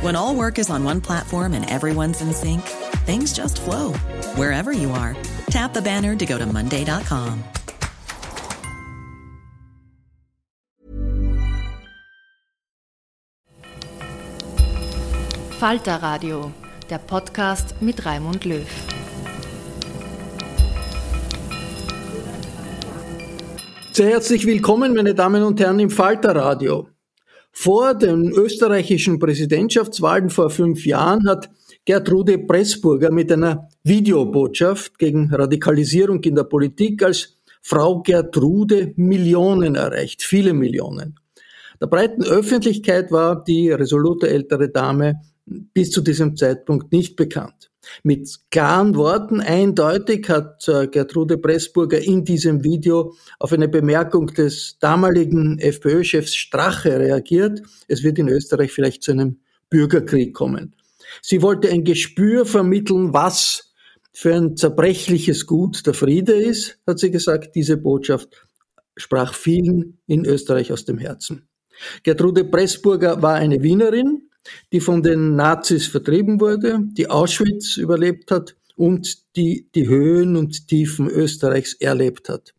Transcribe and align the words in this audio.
When 0.00 0.16
all 0.16 0.34
work 0.34 0.58
is 0.58 0.70
on 0.70 0.82
one 0.82 1.02
platform 1.02 1.52
and 1.52 1.68
everyone's 1.68 2.22
in 2.22 2.32
sync, 2.32 2.62
things 3.04 3.34
just 3.34 3.60
flow 3.60 3.92
wherever 4.34 4.72
you 4.72 4.90
are. 4.92 5.14
Tap 5.50 5.74
the 5.74 5.82
banner 5.82 6.16
to 6.16 6.24
go 6.24 6.38
to 6.38 6.46
Monday.com. 6.46 7.44
Falter 15.58 15.98
Radio, 16.00 16.50
der 16.88 16.96
Podcast 16.96 17.74
mit 17.82 18.06
Raimund 18.06 18.46
Löw. 18.46 18.66
Sehr 23.92 24.08
herzlich 24.08 24.46
willkommen, 24.46 24.94
meine 24.94 25.14
Damen 25.14 25.42
und 25.42 25.60
Herren, 25.60 25.78
im 25.78 25.90
Falter 25.90 26.34
Radio. 26.34 26.88
Vor 27.52 27.94
den 27.94 28.30
österreichischen 28.32 29.18
Präsidentschaftswahlen 29.18 30.30
vor 30.30 30.50
fünf 30.50 30.86
Jahren 30.86 31.28
hat 31.28 31.50
Gertrude 31.84 32.38
Pressburger 32.38 33.10
mit 33.10 33.32
einer 33.32 33.68
Videobotschaft 33.82 34.98
gegen 34.98 35.32
Radikalisierung 35.34 36.22
in 36.22 36.34
der 36.34 36.44
Politik 36.44 37.02
als 37.02 37.36
Frau 37.62 38.00
Gertrude 38.00 38.92
Millionen 38.96 39.74
erreicht, 39.74 40.22
viele 40.22 40.54
Millionen. 40.54 41.18
Der 41.80 41.86
breiten 41.86 42.24
Öffentlichkeit 42.24 43.10
war 43.10 43.42
die 43.42 43.70
resolute 43.70 44.28
ältere 44.28 44.68
Dame 44.68 45.20
bis 45.46 45.90
zu 45.90 46.00
diesem 46.00 46.36
Zeitpunkt 46.36 46.92
nicht 46.92 47.16
bekannt. 47.16 47.69
Mit 48.02 48.28
klaren 48.50 48.94
Worten 48.94 49.40
eindeutig 49.40 50.28
hat 50.28 50.68
äh, 50.68 50.86
Gertrude 50.86 51.38
Pressburger 51.38 51.98
in 51.98 52.24
diesem 52.24 52.62
Video 52.62 53.14
auf 53.38 53.52
eine 53.52 53.68
Bemerkung 53.68 54.26
des 54.28 54.78
damaligen 54.80 55.58
FPÖ-Chefs 55.58 56.34
Strache 56.34 56.98
reagiert. 56.98 57.62
Es 57.88 58.02
wird 58.02 58.18
in 58.18 58.28
Österreich 58.28 58.72
vielleicht 58.72 59.02
zu 59.02 59.12
einem 59.12 59.40
Bürgerkrieg 59.70 60.34
kommen. 60.34 60.74
Sie 61.22 61.42
wollte 61.42 61.70
ein 61.70 61.84
Gespür 61.84 62.46
vermitteln, 62.46 63.12
was 63.12 63.72
für 64.12 64.34
ein 64.34 64.56
zerbrechliches 64.56 65.46
Gut 65.46 65.86
der 65.86 65.94
Friede 65.94 66.34
ist, 66.34 66.78
hat 66.86 66.98
sie 66.98 67.10
gesagt. 67.10 67.54
Diese 67.54 67.76
Botschaft 67.76 68.46
sprach 68.96 69.34
vielen 69.34 69.98
in 70.06 70.24
Österreich 70.26 70.72
aus 70.72 70.84
dem 70.84 70.98
Herzen. 70.98 71.48
Gertrude 72.02 72.44
Pressburger 72.44 73.22
war 73.22 73.34
eine 73.34 73.62
Wienerin, 73.62 74.29
die 74.72 74.80
von 74.80 75.02
den 75.02 75.36
Nazis 75.36 75.86
vertrieben 75.86 76.40
wurde, 76.40 76.80
die 76.82 77.08
Auschwitz 77.08 77.76
überlebt 77.76 78.30
hat 78.30 78.56
und 78.76 79.36
die 79.36 79.68
die 79.74 79.88
Höhen 79.88 80.36
und 80.36 80.68
Tiefen 80.68 81.08
Österreichs 81.08 81.74
erlebt 81.74 82.28
hat. 82.28 82.54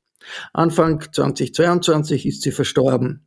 Anfang 0.54 1.04
2022 1.12 2.26
ist 2.26 2.44
sie 2.44 2.52
verstorben. 2.52 3.26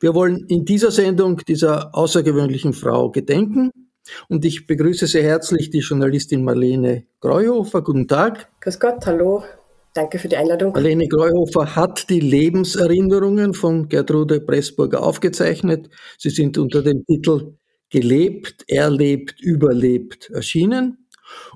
Wir 0.00 0.14
wollen 0.14 0.44
in 0.48 0.64
dieser 0.64 0.90
Sendung 0.90 1.38
dieser 1.48 1.94
außergewöhnlichen 1.94 2.72
Frau 2.72 3.10
gedenken 3.10 3.70
und 4.28 4.44
ich 4.44 4.66
begrüße 4.66 5.06
sehr 5.06 5.22
herzlich 5.22 5.70
die 5.70 5.78
Journalistin 5.78 6.44
Marlene 6.44 7.04
Greuhofer. 7.20 7.82
Guten 7.82 8.06
Tag. 8.06 8.48
Grüß 8.60 8.78
Gott, 8.78 9.06
hallo. 9.06 9.44
Danke 9.94 10.18
für 10.18 10.28
die 10.28 10.36
Einladung. 10.36 10.72
Marlene 10.72 11.06
Greuhofer 11.06 11.76
hat 11.76 12.10
die 12.10 12.20
Lebenserinnerungen 12.20 13.54
von 13.54 13.88
Gertrude 13.88 14.40
Pressburger 14.40 15.02
aufgezeichnet. 15.02 15.88
Sie 16.18 16.30
sind 16.30 16.58
unter 16.58 16.82
dem 16.82 17.04
Titel 17.06 17.54
gelebt, 17.94 18.64
erlebt, 18.66 19.40
überlebt 19.40 20.28
erschienen. 20.30 20.98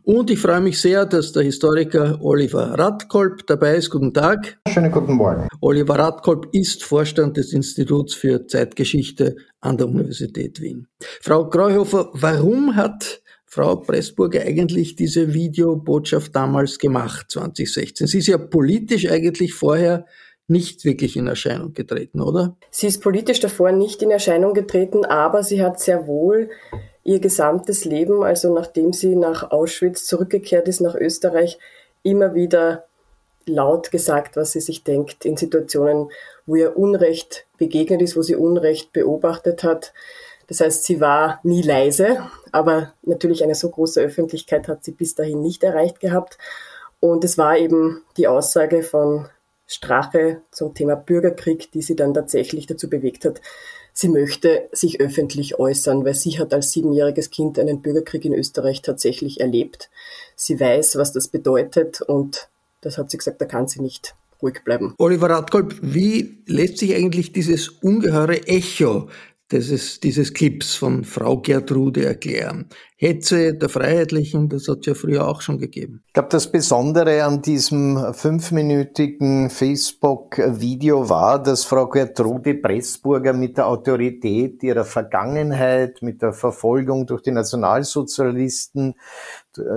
Und 0.04 0.30
ich 0.30 0.38
freue 0.38 0.60
mich 0.60 0.80
sehr, 0.80 1.04
dass 1.04 1.32
der 1.32 1.42
Historiker 1.42 2.20
Oliver 2.22 2.78
Radkolb 2.78 3.44
dabei 3.48 3.74
ist. 3.74 3.90
Guten 3.90 4.14
Tag. 4.14 4.56
Schönen 4.68 4.92
guten 4.92 5.14
Morgen. 5.14 5.48
Oliver 5.60 5.98
Radkolb 5.98 6.46
ist 6.52 6.84
Vorstand 6.84 7.36
des 7.36 7.52
Instituts 7.52 8.14
für 8.14 8.46
Zeitgeschichte 8.46 9.34
an 9.60 9.78
der 9.78 9.88
Universität 9.88 10.60
Wien. 10.60 10.86
Frau 11.20 11.48
Greuhofer, 11.48 12.10
warum 12.12 12.76
hat 12.76 13.20
Frau 13.44 13.74
Pressburger 13.74 14.42
eigentlich 14.42 14.94
diese 14.94 15.34
Videobotschaft 15.34 16.36
damals 16.36 16.78
gemacht, 16.78 17.32
2016? 17.32 18.06
Sie 18.06 18.18
ist 18.18 18.28
ja 18.28 18.38
politisch 18.38 19.10
eigentlich 19.10 19.54
vorher 19.54 20.06
nicht 20.48 20.84
wirklich 20.84 21.16
in 21.16 21.26
Erscheinung 21.26 21.74
getreten, 21.74 22.20
oder? 22.20 22.56
Sie 22.70 22.86
ist 22.86 23.02
politisch 23.02 23.40
davor 23.40 23.70
nicht 23.70 24.02
in 24.02 24.10
Erscheinung 24.10 24.54
getreten, 24.54 25.04
aber 25.04 25.42
sie 25.42 25.62
hat 25.62 25.78
sehr 25.78 26.06
wohl 26.06 26.50
ihr 27.04 27.20
gesamtes 27.20 27.84
Leben, 27.84 28.22
also 28.22 28.52
nachdem 28.52 28.92
sie 28.92 29.14
nach 29.14 29.50
Auschwitz 29.50 30.06
zurückgekehrt 30.06 30.66
ist, 30.66 30.80
nach 30.80 30.94
Österreich, 30.94 31.58
immer 32.02 32.34
wieder 32.34 32.84
laut 33.46 33.90
gesagt, 33.90 34.36
was 34.36 34.52
sie 34.52 34.60
sich 34.60 34.84
denkt, 34.84 35.24
in 35.24 35.36
Situationen, 35.36 36.10
wo 36.46 36.56
ihr 36.56 36.76
Unrecht 36.76 37.46
begegnet 37.56 38.02
ist, 38.02 38.16
wo 38.16 38.22
sie 38.22 38.36
Unrecht 38.36 38.92
beobachtet 38.92 39.62
hat. 39.64 39.92
Das 40.46 40.60
heißt, 40.60 40.84
sie 40.84 41.00
war 41.00 41.40
nie 41.42 41.62
leise, 41.62 42.26
aber 42.52 42.94
natürlich 43.02 43.42
eine 43.42 43.54
so 43.54 43.68
große 43.68 44.00
Öffentlichkeit 44.00 44.68
hat 44.68 44.84
sie 44.84 44.92
bis 44.92 45.14
dahin 45.14 45.42
nicht 45.42 45.62
erreicht 45.62 46.00
gehabt. 46.00 46.38
Und 47.00 47.24
es 47.24 47.38
war 47.38 47.56
eben 47.56 48.02
die 48.16 48.28
Aussage 48.28 48.82
von 48.82 49.28
Strache 49.68 50.40
zum 50.50 50.74
Thema 50.74 50.96
Bürgerkrieg, 50.96 51.70
die 51.72 51.82
sie 51.82 51.94
dann 51.94 52.14
tatsächlich 52.14 52.66
dazu 52.66 52.88
bewegt 52.88 53.24
hat, 53.26 53.40
sie 53.92 54.08
möchte 54.08 54.68
sich 54.72 55.00
öffentlich 55.00 55.58
äußern, 55.58 56.04
weil 56.04 56.14
sie 56.14 56.38
hat 56.38 56.54
als 56.54 56.72
siebenjähriges 56.72 57.30
Kind 57.30 57.58
einen 57.58 57.82
Bürgerkrieg 57.82 58.24
in 58.24 58.32
Österreich 58.32 58.80
tatsächlich 58.80 59.40
erlebt. 59.40 59.90
Sie 60.34 60.58
weiß, 60.58 60.96
was 60.96 61.12
das 61.12 61.28
bedeutet 61.28 62.00
und 62.00 62.48
das 62.80 62.96
hat 62.96 63.10
sie 63.10 63.18
gesagt, 63.18 63.40
da 63.40 63.44
kann 63.44 63.68
sie 63.68 63.82
nicht 63.82 64.14
ruhig 64.40 64.64
bleiben. 64.64 64.94
Oliver 64.98 65.28
Radkolb, 65.28 65.76
wie 65.82 66.42
lässt 66.46 66.78
sich 66.78 66.94
eigentlich 66.94 67.32
dieses 67.32 67.68
ungeheure 67.68 68.46
Echo 68.46 69.08
dieses, 69.50 70.00
dieses 70.00 70.34
Clips 70.34 70.74
von 70.74 71.04
Frau 71.04 71.38
Gertrude 71.38 72.04
erklären. 72.04 72.66
Hetze 72.96 73.54
der 73.54 73.68
Freiheitlichen, 73.68 74.48
das 74.48 74.66
hat 74.66 74.80
es 74.80 74.86
ja 74.86 74.94
früher 74.94 75.28
auch 75.28 75.40
schon 75.40 75.58
gegeben. 75.58 76.02
Ich 76.08 76.12
glaube, 76.14 76.30
das 76.30 76.50
Besondere 76.50 77.22
an 77.22 77.40
diesem 77.40 78.12
fünfminütigen 78.12 79.50
Facebook-Video 79.50 81.08
war, 81.08 81.40
dass 81.40 81.64
Frau 81.64 81.88
Gertrude 81.88 82.54
Pressburger 82.54 83.32
mit 83.32 83.56
der 83.56 83.68
Autorität 83.68 84.62
ihrer 84.64 84.84
Vergangenheit, 84.84 86.02
mit 86.02 86.22
der 86.22 86.32
Verfolgung 86.32 87.06
durch 87.06 87.22
die 87.22 87.30
Nationalsozialisten, 87.30 88.94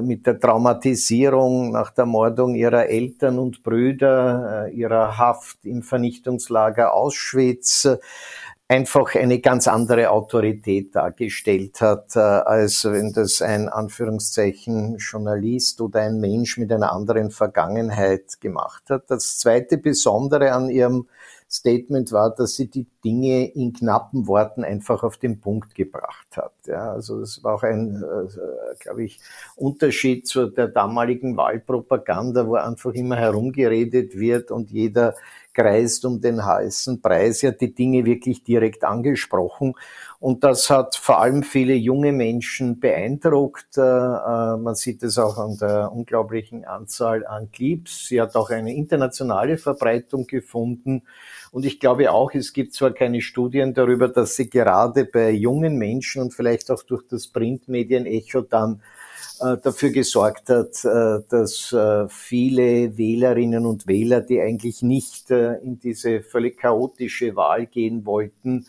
mit 0.01 0.25
der 0.27 0.39
Traumatisierung 0.39 1.71
nach 1.71 1.91
der 1.91 2.05
Mordung 2.05 2.55
ihrer 2.55 2.87
Eltern 2.87 3.39
und 3.39 3.63
Brüder, 3.63 4.67
äh, 4.67 4.73
ihrer 4.75 5.17
Haft 5.17 5.65
im 5.65 5.81
Vernichtungslager 5.81 6.93
Auschwitz, 6.93 7.87
einfach 8.71 9.15
eine 9.15 9.39
ganz 9.39 9.67
andere 9.67 10.11
Autorität 10.11 10.95
dargestellt 10.95 11.81
hat, 11.81 12.15
als 12.15 12.85
wenn 12.85 13.11
das 13.11 13.41
ein 13.41 13.67
Anführungszeichen 13.67 14.95
Journalist 14.95 15.81
oder 15.81 15.99
ein 15.99 16.21
Mensch 16.21 16.57
mit 16.57 16.71
einer 16.71 16.93
anderen 16.93 17.31
Vergangenheit 17.31 18.39
gemacht 18.39 18.83
hat. 18.89 19.11
Das 19.11 19.39
zweite 19.39 19.77
Besondere 19.77 20.53
an 20.53 20.69
ihrem 20.69 21.07
Statement 21.49 22.13
war, 22.13 22.33
dass 22.33 22.55
sie 22.55 22.69
die 22.69 22.87
Dinge 23.03 23.53
in 23.53 23.73
knappen 23.73 24.25
Worten 24.25 24.63
einfach 24.63 25.03
auf 25.03 25.17
den 25.17 25.41
Punkt 25.41 25.75
gebracht 25.75 26.37
hat. 26.37 26.53
Ja, 26.65 26.93
also 26.93 27.19
das 27.19 27.43
war 27.43 27.55
auch 27.55 27.63
ein, 27.63 28.01
äh, 28.01 28.75
glaube 28.79 29.03
ich, 29.03 29.19
Unterschied 29.57 30.29
zu 30.29 30.47
der 30.47 30.69
damaligen 30.69 31.35
Wahlpropaganda, 31.35 32.47
wo 32.47 32.55
einfach 32.55 32.93
immer 32.93 33.17
herumgeredet 33.17 34.17
wird 34.17 34.49
und 34.49 34.71
jeder 34.71 35.15
kreist 35.53 36.05
um 36.05 36.21
den 36.21 36.45
heißen 36.45 37.01
Preis. 37.01 37.43
Hat 37.43 37.61
die 37.61 37.73
Dinge 37.73 38.05
wirklich 38.05 38.43
direkt 38.43 38.83
angesprochen 38.83 39.73
und 40.21 40.43
das 40.43 40.69
hat 40.69 40.95
vor 40.95 41.19
allem 41.19 41.41
viele 41.41 41.73
junge 41.73 42.11
Menschen 42.11 42.79
beeindruckt. 42.79 43.75
Äh, 43.75 43.81
äh, 43.81 44.55
man 44.55 44.75
sieht 44.75 45.01
es 45.01 45.17
auch 45.17 45.39
an 45.39 45.57
der 45.57 45.91
unglaublichen 45.91 46.63
Anzahl 46.63 47.25
an 47.25 47.49
Clips. 47.51 48.07
Sie 48.07 48.21
hat 48.21 48.35
auch 48.35 48.51
eine 48.51 48.71
internationale 48.71 49.57
Verbreitung 49.57 50.27
gefunden. 50.27 51.01
Und 51.51 51.65
ich 51.65 51.79
glaube 51.79 52.11
auch, 52.11 52.35
es 52.35 52.53
gibt 52.53 52.75
zwar 52.75 52.91
keine 52.91 53.21
Studien 53.21 53.73
darüber, 53.73 54.09
dass 54.09 54.35
sie 54.35 54.47
gerade 54.47 55.05
bei 55.05 55.31
jungen 55.31 55.77
Menschen 55.77 56.21
und 56.21 56.35
vielleicht 56.35 56.69
auch 56.69 56.83
durch 56.83 57.01
das 57.07 57.27
Printmedien-Echo 57.27 58.41
dann 58.41 58.83
dafür 59.63 59.89
gesorgt 59.89 60.49
hat, 60.49 60.83
dass 60.83 61.75
viele 62.09 62.97
Wählerinnen 62.97 63.65
und 63.65 63.87
Wähler, 63.87 64.21
die 64.21 64.39
eigentlich 64.39 64.81
nicht 64.81 65.31
in 65.31 65.79
diese 65.79 66.21
völlig 66.21 66.57
chaotische 66.57 67.35
Wahl 67.35 67.65
gehen 67.65 68.05
wollten, 68.05 68.65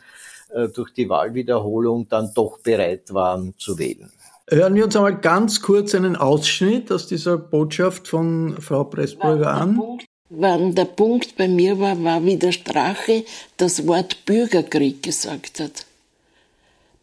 äh, 0.55 0.69
durch 0.69 0.93
die 0.93 1.09
Wahlwiederholung 1.09 2.09
dann 2.09 2.31
doch 2.35 2.59
bereit 2.59 3.13
waren 3.15 3.55
zu 3.57 3.79
wählen. 3.79 4.13
Hören 4.51 4.75
wir 4.75 4.85
uns 4.85 4.97
einmal 4.97 5.19
ganz 5.19 5.63
kurz 5.63 5.95
einen 5.95 6.17
Ausschnitt 6.17 6.93
aus 6.93 7.07
dieser 7.07 7.39
Botschaft 7.39 8.09
von 8.09 8.57
Frau 8.61 8.85
Pressburger 8.85 9.55
an. 9.55 9.77
Punkt, 9.77 10.05
wann 10.29 10.75
der 10.75 10.85
Punkt 10.85 11.37
bei 11.37 11.49
mir 11.49 11.79
war, 11.79 12.03
war, 12.05 12.23
wie 12.25 12.37
der 12.37 12.53
Strache 12.53 13.25
das 13.57 13.87
Wort 13.87 14.27
Bürgerkrieg 14.27 15.03
gesagt 15.03 15.61
hat. 15.61 15.87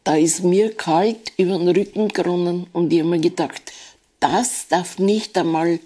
Da 0.04 0.16
ist 0.16 0.44
mir 0.44 0.74
kalt 0.76 1.34
über 1.38 1.58
den 1.58 1.70
Rücken 1.70 2.08
geronnen 2.08 2.68
und 2.74 2.92
ich 2.92 3.00
habe 3.00 3.10
mir 3.10 3.20
gedacht, 3.20 3.72
das 4.20 4.68
darf 4.68 5.00
nicht 5.00 5.38
einmal 5.38 5.80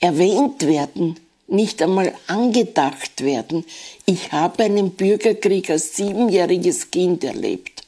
erwähnt 0.00 0.66
werden 0.66 1.16
nicht 1.50 1.82
einmal 1.82 2.14
angedacht 2.26 3.22
werden. 3.22 3.64
Ich 4.06 4.32
habe 4.32 4.64
einen 4.64 4.92
Bürgerkrieg 4.92 5.70
als 5.70 5.96
siebenjähriges 5.96 6.90
Kind 6.90 7.24
erlebt. 7.24 7.82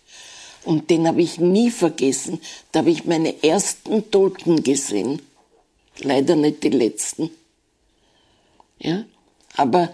Und 0.64 0.90
den 0.90 1.06
habe 1.08 1.22
ich 1.22 1.38
nie 1.38 1.70
vergessen. 1.70 2.40
Da 2.70 2.80
habe 2.80 2.90
ich 2.90 3.04
meine 3.04 3.42
ersten 3.42 4.10
Toten 4.10 4.62
gesehen. 4.62 5.22
Leider 5.98 6.36
nicht 6.36 6.62
die 6.62 6.70
letzten. 6.70 7.30
Ja? 8.78 9.04
Aber 9.56 9.90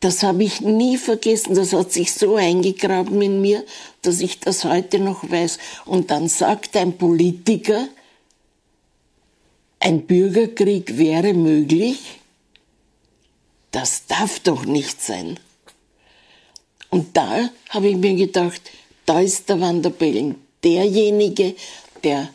das 0.00 0.22
habe 0.22 0.44
ich 0.44 0.60
nie 0.60 0.96
vergessen. 0.96 1.54
Das 1.54 1.72
hat 1.72 1.92
sich 1.92 2.12
so 2.12 2.36
eingegraben 2.36 3.20
in 3.20 3.40
mir, 3.40 3.64
dass 4.02 4.20
ich 4.20 4.38
das 4.40 4.64
heute 4.64 4.98
noch 4.98 5.28
weiß. 5.28 5.58
Und 5.86 6.10
dann 6.10 6.28
sagt 6.28 6.76
ein 6.76 6.96
Politiker, 6.96 7.88
ein 9.80 10.06
Bürgerkrieg 10.06 10.96
wäre 10.98 11.34
möglich 11.34 12.18
das 13.70 14.06
darf 14.06 14.40
doch 14.40 14.64
nicht 14.64 15.02
sein. 15.02 15.38
Und 16.90 17.16
da 17.16 17.50
habe 17.68 17.88
ich 17.88 17.96
mir 17.96 18.14
gedacht, 18.14 18.62
da 19.04 19.20
ist 19.20 19.48
der 19.48 19.60
Wanderbellen 19.60 20.36
derjenige, 20.64 21.54
der 22.02 22.30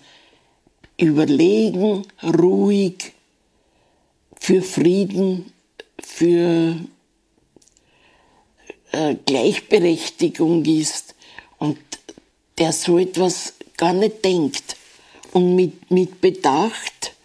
überlegen, 0.97 2.05
ruhig, 2.21 3.13
für 4.39 4.61
Frieden, 4.61 5.51
für 6.01 6.75
äh, 8.93 9.15
Gleichberechtigung 9.25 10.63
ist 10.65 11.15
und 11.57 11.77
der 12.57 12.71
so 12.71 12.97
etwas 12.97 13.55
gar 13.75 13.93
nicht 13.93 14.23
denkt 14.23 14.77
und 15.31 15.55
mit, 15.55 15.91
mit 15.91 16.21
Bedacht 16.21 17.15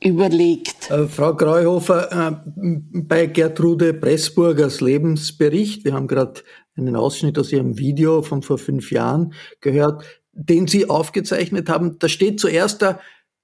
überlegt. 0.00 0.90
Äh, 0.90 1.08
Frau 1.08 1.34
Greuhofer, 1.34 2.10
äh, 2.12 2.36
bei 2.54 3.26
Gertrude 3.26 3.94
Pressburgers 3.94 4.80
Lebensbericht, 4.80 5.84
wir 5.84 5.94
haben 5.94 6.06
gerade 6.06 6.42
einen 6.76 6.96
Ausschnitt 6.96 7.38
aus 7.38 7.52
ihrem 7.52 7.78
Video 7.78 8.22
von 8.22 8.42
vor 8.42 8.58
fünf 8.58 8.90
Jahren 8.90 9.34
gehört, 9.60 10.04
den 10.32 10.66
Sie 10.66 10.88
aufgezeichnet 10.88 11.68
haben, 11.68 11.98
da 11.98 12.08
steht 12.08 12.40
zuerst 12.40 12.80
der 12.80 13.00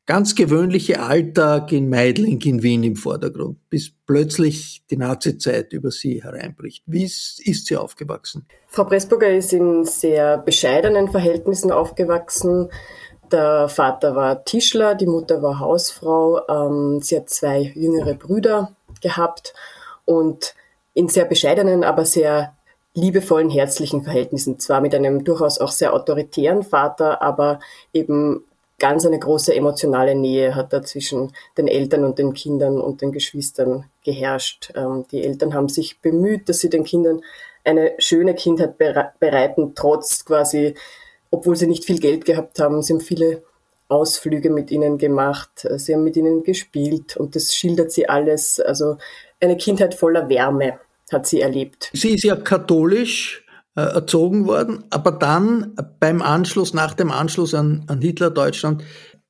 ganz 0.08 0.34
gewöhnliche 0.34 1.00
Alltag 1.00 1.70
in 1.70 1.90
Meidling 1.90 2.40
in 2.40 2.62
Wien 2.62 2.82
im 2.82 2.96
Vordergrund, 2.96 3.58
bis 3.68 3.92
plötzlich 4.06 4.82
die 4.90 4.96
Nazizeit 4.96 5.74
über 5.74 5.90
sie 5.90 6.22
hereinbricht. 6.22 6.82
Wie 6.86 7.04
ist, 7.04 7.42
sie 7.44 7.76
aufgewachsen? 7.76 8.46
Frau 8.68 8.84
Pressburger 8.84 9.28
ist 9.28 9.52
in 9.52 9.84
sehr 9.84 10.38
bescheidenen 10.38 11.10
Verhältnissen 11.10 11.70
aufgewachsen. 11.70 12.70
Der 13.30 13.68
Vater 13.68 14.16
war 14.16 14.44
Tischler, 14.44 14.94
die 14.94 15.06
Mutter 15.06 15.42
war 15.42 15.60
Hausfrau. 15.60 16.40
Ähm, 16.48 17.00
sie 17.02 17.18
hat 17.18 17.28
zwei 17.28 17.70
jüngere 17.74 18.14
Brüder 18.14 18.72
gehabt 19.02 19.52
und 20.06 20.54
in 20.94 21.08
sehr 21.08 21.26
bescheidenen, 21.26 21.84
aber 21.84 22.06
sehr 22.06 22.54
liebevollen, 22.94 23.50
herzlichen 23.50 24.04
Verhältnissen. 24.04 24.58
Zwar 24.58 24.80
mit 24.80 24.94
einem 24.94 25.22
durchaus 25.22 25.58
auch 25.58 25.70
sehr 25.70 25.92
autoritären 25.92 26.62
Vater, 26.62 27.20
aber 27.20 27.60
eben 27.92 28.42
ganz 28.78 29.04
eine 29.04 29.18
große 29.18 29.54
emotionale 29.54 30.14
Nähe 30.14 30.54
hat 30.54 30.72
da 30.72 30.82
zwischen 30.82 31.32
den 31.56 31.68
Eltern 31.68 32.04
und 32.04 32.18
den 32.18 32.32
Kindern 32.32 32.80
und 32.80 33.02
den 33.02 33.12
Geschwistern 33.12 33.86
geherrscht. 34.04 34.72
Ähm, 34.76 35.04
die 35.10 35.24
Eltern 35.24 35.54
haben 35.54 35.68
sich 35.68 36.00
bemüht, 36.00 36.48
dass 36.48 36.60
sie 36.60 36.70
den 36.70 36.84
Kindern 36.84 37.20
eine 37.64 37.92
schöne 37.98 38.34
Kindheit 38.34 38.78
bereiten, 38.78 39.72
trotz 39.74 40.24
quasi 40.24 40.74
obwohl 41.30 41.56
sie 41.56 41.66
nicht 41.66 41.84
viel 41.84 41.98
Geld 41.98 42.24
gehabt 42.24 42.58
haben. 42.58 42.82
Sie 42.82 42.94
haben 42.94 43.00
viele 43.00 43.42
Ausflüge 43.88 44.50
mit 44.50 44.70
ihnen 44.70 44.98
gemacht, 44.98 45.66
sie 45.76 45.94
haben 45.94 46.04
mit 46.04 46.16
ihnen 46.16 46.42
gespielt 46.42 47.16
und 47.16 47.36
das 47.36 47.54
schildert 47.54 47.92
sie 47.92 48.08
alles. 48.08 48.60
Also 48.60 48.96
eine 49.40 49.56
Kindheit 49.56 49.94
voller 49.94 50.28
Wärme 50.28 50.78
hat 51.12 51.26
sie 51.26 51.40
erlebt. 51.40 51.90
Sie 51.92 52.14
ist 52.14 52.24
ja 52.24 52.36
katholisch 52.36 53.44
äh, 53.78 53.94
erzogen 53.94 54.48
worden, 54.48 54.82
aber 54.90 55.12
dann 55.12 55.76
beim 56.00 56.20
Anschluss, 56.20 56.74
nach 56.74 56.94
dem 56.94 57.12
Anschluss 57.12 57.54
an, 57.54 57.84
an 57.86 58.00
Hitler-Deutschland, 58.00 58.82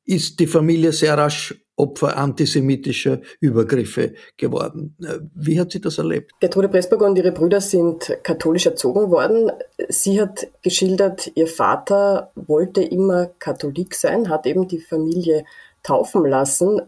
ist 0.06 0.40
die 0.40 0.46
Familie 0.46 0.92
sehr 0.92 1.18
rasch 1.18 1.54
Opfer 1.76 2.16
antisemitischer 2.16 3.20
Übergriffe 3.40 4.14
geworden. 4.38 4.96
Äh, 5.02 5.18
wie 5.34 5.60
hat 5.60 5.72
sie 5.72 5.82
das 5.82 5.98
erlebt? 5.98 6.32
Gertrude 6.40 6.70
Pressburger 6.70 7.04
und 7.04 7.18
ihre 7.18 7.30
Brüder 7.30 7.60
sind 7.60 8.16
katholisch 8.22 8.64
erzogen 8.64 9.10
worden. 9.10 9.52
Sie 9.90 10.18
hat 10.18 10.46
geschildert, 10.62 11.30
ihr 11.34 11.46
Vater 11.46 12.32
wollte 12.34 12.82
immer 12.82 13.26
Katholik 13.38 13.94
sein, 13.94 14.30
hat 14.30 14.46
eben 14.46 14.66
die 14.66 14.80
Familie 14.80 15.44
taufen 15.82 16.24
lassen. 16.24 16.80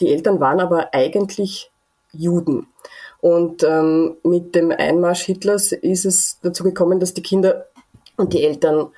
Die 0.00 0.12
Eltern 0.12 0.38
waren 0.38 0.60
aber 0.60 0.94
eigentlich 0.94 1.72
Juden. 2.12 2.68
Und 3.20 3.64
ähm, 3.64 4.16
mit 4.22 4.54
dem 4.54 4.70
Einmarsch 4.70 5.22
Hitlers 5.22 5.72
ist 5.72 6.04
es 6.04 6.38
dazu 6.42 6.62
gekommen, 6.62 7.00
dass 7.00 7.14
die 7.14 7.22
Kinder 7.22 7.66
und 8.16 8.32
die 8.32 8.44
Eltern 8.44 8.88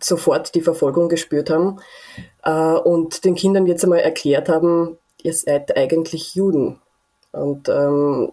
sofort 0.00 0.54
die 0.54 0.60
Verfolgung 0.60 1.08
gespürt 1.08 1.50
haben 1.50 1.80
äh, 2.44 2.50
und 2.50 3.24
den 3.24 3.34
Kindern 3.34 3.66
jetzt 3.66 3.84
einmal 3.84 4.00
erklärt 4.00 4.48
haben, 4.48 4.98
ihr 5.22 5.32
seid 5.32 5.76
eigentlich 5.76 6.34
Juden. 6.34 6.80
Und 7.32 7.68
ähm, 7.68 8.32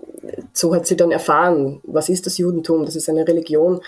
so 0.54 0.74
hat 0.74 0.86
sie 0.88 0.96
dann 0.96 1.12
erfahren, 1.12 1.82
was 1.84 2.10
ist 2.10 2.26
das 2.26 2.38
Judentum, 2.38 2.86
das 2.86 2.96
ist 2.96 3.10
eine 3.10 3.28
Religion 3.28 3.82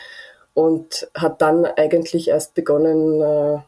und 0.53 1.09
hat 1.15 1.41
dann 1.41 1.65
eigentlich 1.65 2.27
erst 2.29 2.53
begonnen, 2.53 3.21
äh, 3.21 3.59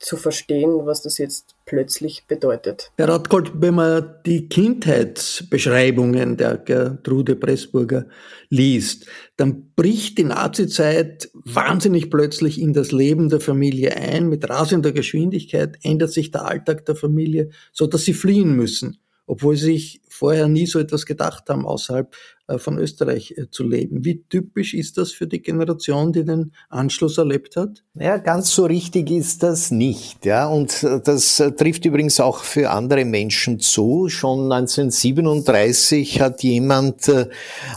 zu 0.00 0.16
verstehen, 0.16 0.86
was 0.86 1.02
das 1.02 1.18
jetzt 1.18 1.54
plötzlich 1.66 2.26
bedeutet. 2.26 2.90
Herr 2.96 3.10
Radkold, 3.10 3.52
wenn 3.54 3.74
man 3.74 4.14
die 4.24 4.48
Kindheitsbeschreibungen 4.48 6.38
der 6.38 6.56
Gertrude 6.56 7.36
Pressburger 7.36 8.06
liest, 8.48 9.06
dann 9.36 9.72
bricht 9.76 10.16
die 10.16 10.24
Nazizeit 10.24 11.30
wahnsinnig 11.34 12.10
plötzlich 12.10 12.60
in 12.60 12.72
das 12.72 12.92
Leben 12.92 13.28
der 13.28 13.40
Familie 13.40 13.94
ein. 13.94 14.30
Mit 14.30 14.48
rasender 14.48 14.92
Geschwindigkeit 14.92 15.78
ändert 15.82 16.12
sich 16.12 16.30
der 16.30 16.46
Alltag 16.46 16.86
der 16.86 16.96
Familie, 16.96 17.50
so 17.70 17.86
dass 17.86 18.04
sie 18.04 18.14
fliehen 18.14 18.56
müssen, 18.56 18.99
obwohl 19.30 19.56
sie 19.56 19.66
sich 19.66 20.00
vorher 20.08 20.48
nie 20.48 20.66
so 20.66 20.80
etwas 20.80 21.06
gedacht 21.06 21.48
haben, 21.48 21.64
außerhalb 21.64 22.14
äh, 22.48 22.58
von 22.58 22.78
Österreich 22.78 23.34
äh, 23.36 23.48
zu 23.48 23.62
leben. 23.62 24.04
Wie 24.04 24.24
typisch 24.28 24.74
ist 24.74 24.98
das 24.98 25.12
für 25.12 25.28
die 25.28 25.40
Generation, 25.40 26.12
die 26.12 26.24
den 26.24 26.52
Anschluss 26.68 27.16
erlebt 27.16 27.54
hat? 27.54 27.84
Ja, 27.94 28.18
ganz 28.18 28.50
so 28.50 28.66
richtig 28.66 29.08
ist 29.08 29.44
das 29.44 29.70
nicht. 29.70 30.26
Ja, 30.26 30.48
und 30.48 30.82
äh, 30.82 31.00
das 31.00 31.36
trifft 31.56 31.84
übrigens 31.84 32.18
auch 32.18 32.42
für 32.42 32.70
andere 32.70 33.04
Menschen 33.04 33.60
zu. 33.60 34.08
Schon 34.08 34.50
1937 34.50 36.20
hat 36.20 36.42
jemand 36.42 37.10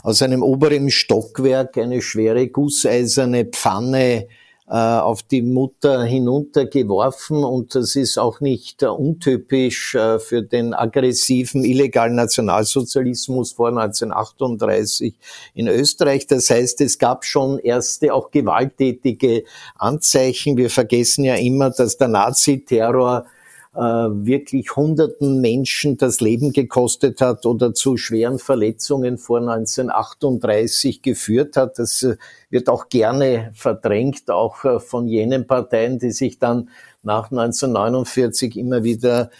aus 0.01 0.23
einem 0.23 0.41
oberen 0.41 0.89
Stockwerk 0.89 1.77
eine 1.77 2.01
schwere 2.01 2.47
gusseiserne 2.47 3.45
Pfanne 3.45 4.27
auf 4.71 5.23
die 5.23 5.41
Mutter 5.41 6.03
hinuntergeworfen 6.03 7.43
und 7.43 7.75
das 7.75 7.95
ist 7.95 8.17
auch 8.17 8.39
nicht 8.39 8.81
äh, 8.81 8.87
untypisch 8.87 9.93
äh, 9.95 10.19
für 10.19 10.41
den 10.41 10.73
aggressiven 10.73 11.65
illegalen 11.65 12.15
Nationalsozialismus 12.15 13.51
vor 13.51 13.69
1938 13.69 15.15
in 15.53 15.67
Österreich. 15.67 16.27
Das 16.27 16.49
heißt, 16.49 16.79
es 16.81 16.97
gab 16.97 17.25
schon 17.25 17.59
erste 17.59 18.13
auch 18.13 18.31
gewalttätige 18.31 19.43
Anzeichen. 19.75 20.55
Wir 20.55 20.69
vergessen 20.69 21.25
ja 21.25 21.35
immer, 21.35 21.69
dass 21.69 21.97
der 21.97 22.07
Naziterror 22.07 23.25
äh, 23.25 23.42
wirklich 23.75 24.75
hunderten 24.75 25.41
Menschen 25.41 25.97
das 25.97 26.21
Leben 26.21 26.53
gekostet 26.53 27.21
hat 27.21 27.45
oder 27.45 27.73
zu 27.73 27.97
schweren 27.97 28.37
Verletzungen 28.37 29.17
vor 29.17 29.39
1938 29.39 31.01
geführt 31.01 31.57
hat. 31.57 31.79
Das 31.79 32.03
äh, 32.03 32.17
wird 32.49 32.69
auch 32.69 32.89
gerne 32.89 33.51
verdrängt, 33.55 34.29
auch 34.29 34.63
äh, 34.63 34.79
von 34.79 35.07
jenen 35.07 35.47
Parteien, 35.47 35.97
die 35.97 36.11
sich 36.11 36.37
dann 36.37 36.69
nach 37.01 37.31
1949 37.31 38.57
immer 38.57 38.83
wieder 38.83 39.31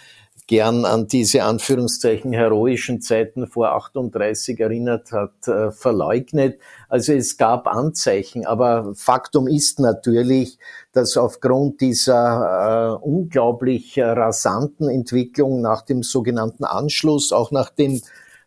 gern 0.48 0.86
an 0.86 1.08
diese 1.08 1.44
Anführungszeichen 1.44 2.34
heroischen 2.34 3.02
Zeiten 3.02 3.48
vor 3.48 3.74
38 3.74 4.60
erinnert 4.60 5.12
hat, 5.12 5.48
äh, 5.48 5.72
verleugnet. 5.72 6.60
Also 6.90 7.14
es 7.14 7.38
gab 7.38 7.68
Anzeichen, 7.68 8.46
aber 8.46 8.94
Faktum 8.96 9.48
ist 9.48 9.80
natürlich, 9.80 10.60
dass 10.92 11.18
aufgrund 11.18 11.82
dieser 11.82 13.00
äh, 13.02 13.06
unglaublich 13.06 14.00
rasanten 14.00 14.90
Entwicklung 14.90 15.62
nach 15.62 15.82
dem 15.82 16.04
sogenannten 16.04 16.66
Anschluss, 16.66 17.32
auch 17.32 17.52
nach 17.52 17.70
dem 17.70 18.02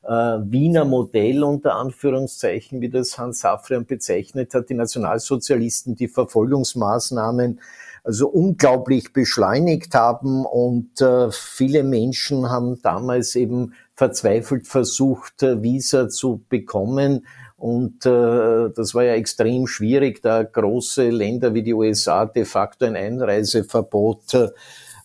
äh, 0.07 0.11
Wiener 0.11 0.85
Modell 0.85 1.43
unter 1.43 1.77
Anführungszeichen, 1.77 2.81
wie 2.81 2.89
das 2.89 3.19
Hans 3.19 3.41
Safran 3.41 3.87
bezeichnet 3.87 4.55
hat, 4.55 4.69
die 4.69 4.75
Nationalsozialisten 4.75 5.97
die 5.97 6.09
Verfolgungsmaßnahmen 6.09 7.61
also 8.07 8.29
unglaublich 8.29 9.13
beschleunigt 9.13 9.93
haben 9.95 10.47
und 10.47 11.01
äh, 11.01 11.33
viele 11.33 11.83
Menschen 11.83 12.49
haben 12.49 12.81
damals 12.81 13.35
eben 13.35 13.75
verzweifelt 13.97 14.69
versucht, 14.69 15.43
äh, 15.43 15.61
Visa 15.61 16.09
zu 16.09 16.41
bekommen. 16.49 17.27
Und 17.57 18.07
äh, 18.07 18.71
das 18.77 18.95
war 18.95 19.03
ja 19.03 19.15
extrem 19.15 19.67
schwierig, 19.67 20.23
da 20.23 20.45
große 20.45 21.09
Länder 21.11 21.53
wie 21.55 21.65
die 21.65 21.75
USA 21.75 22.27
de 22.27 22.45
facto 22.45 22.85
ein 22.85 22.95
Einreiseverbot 22.95 24.53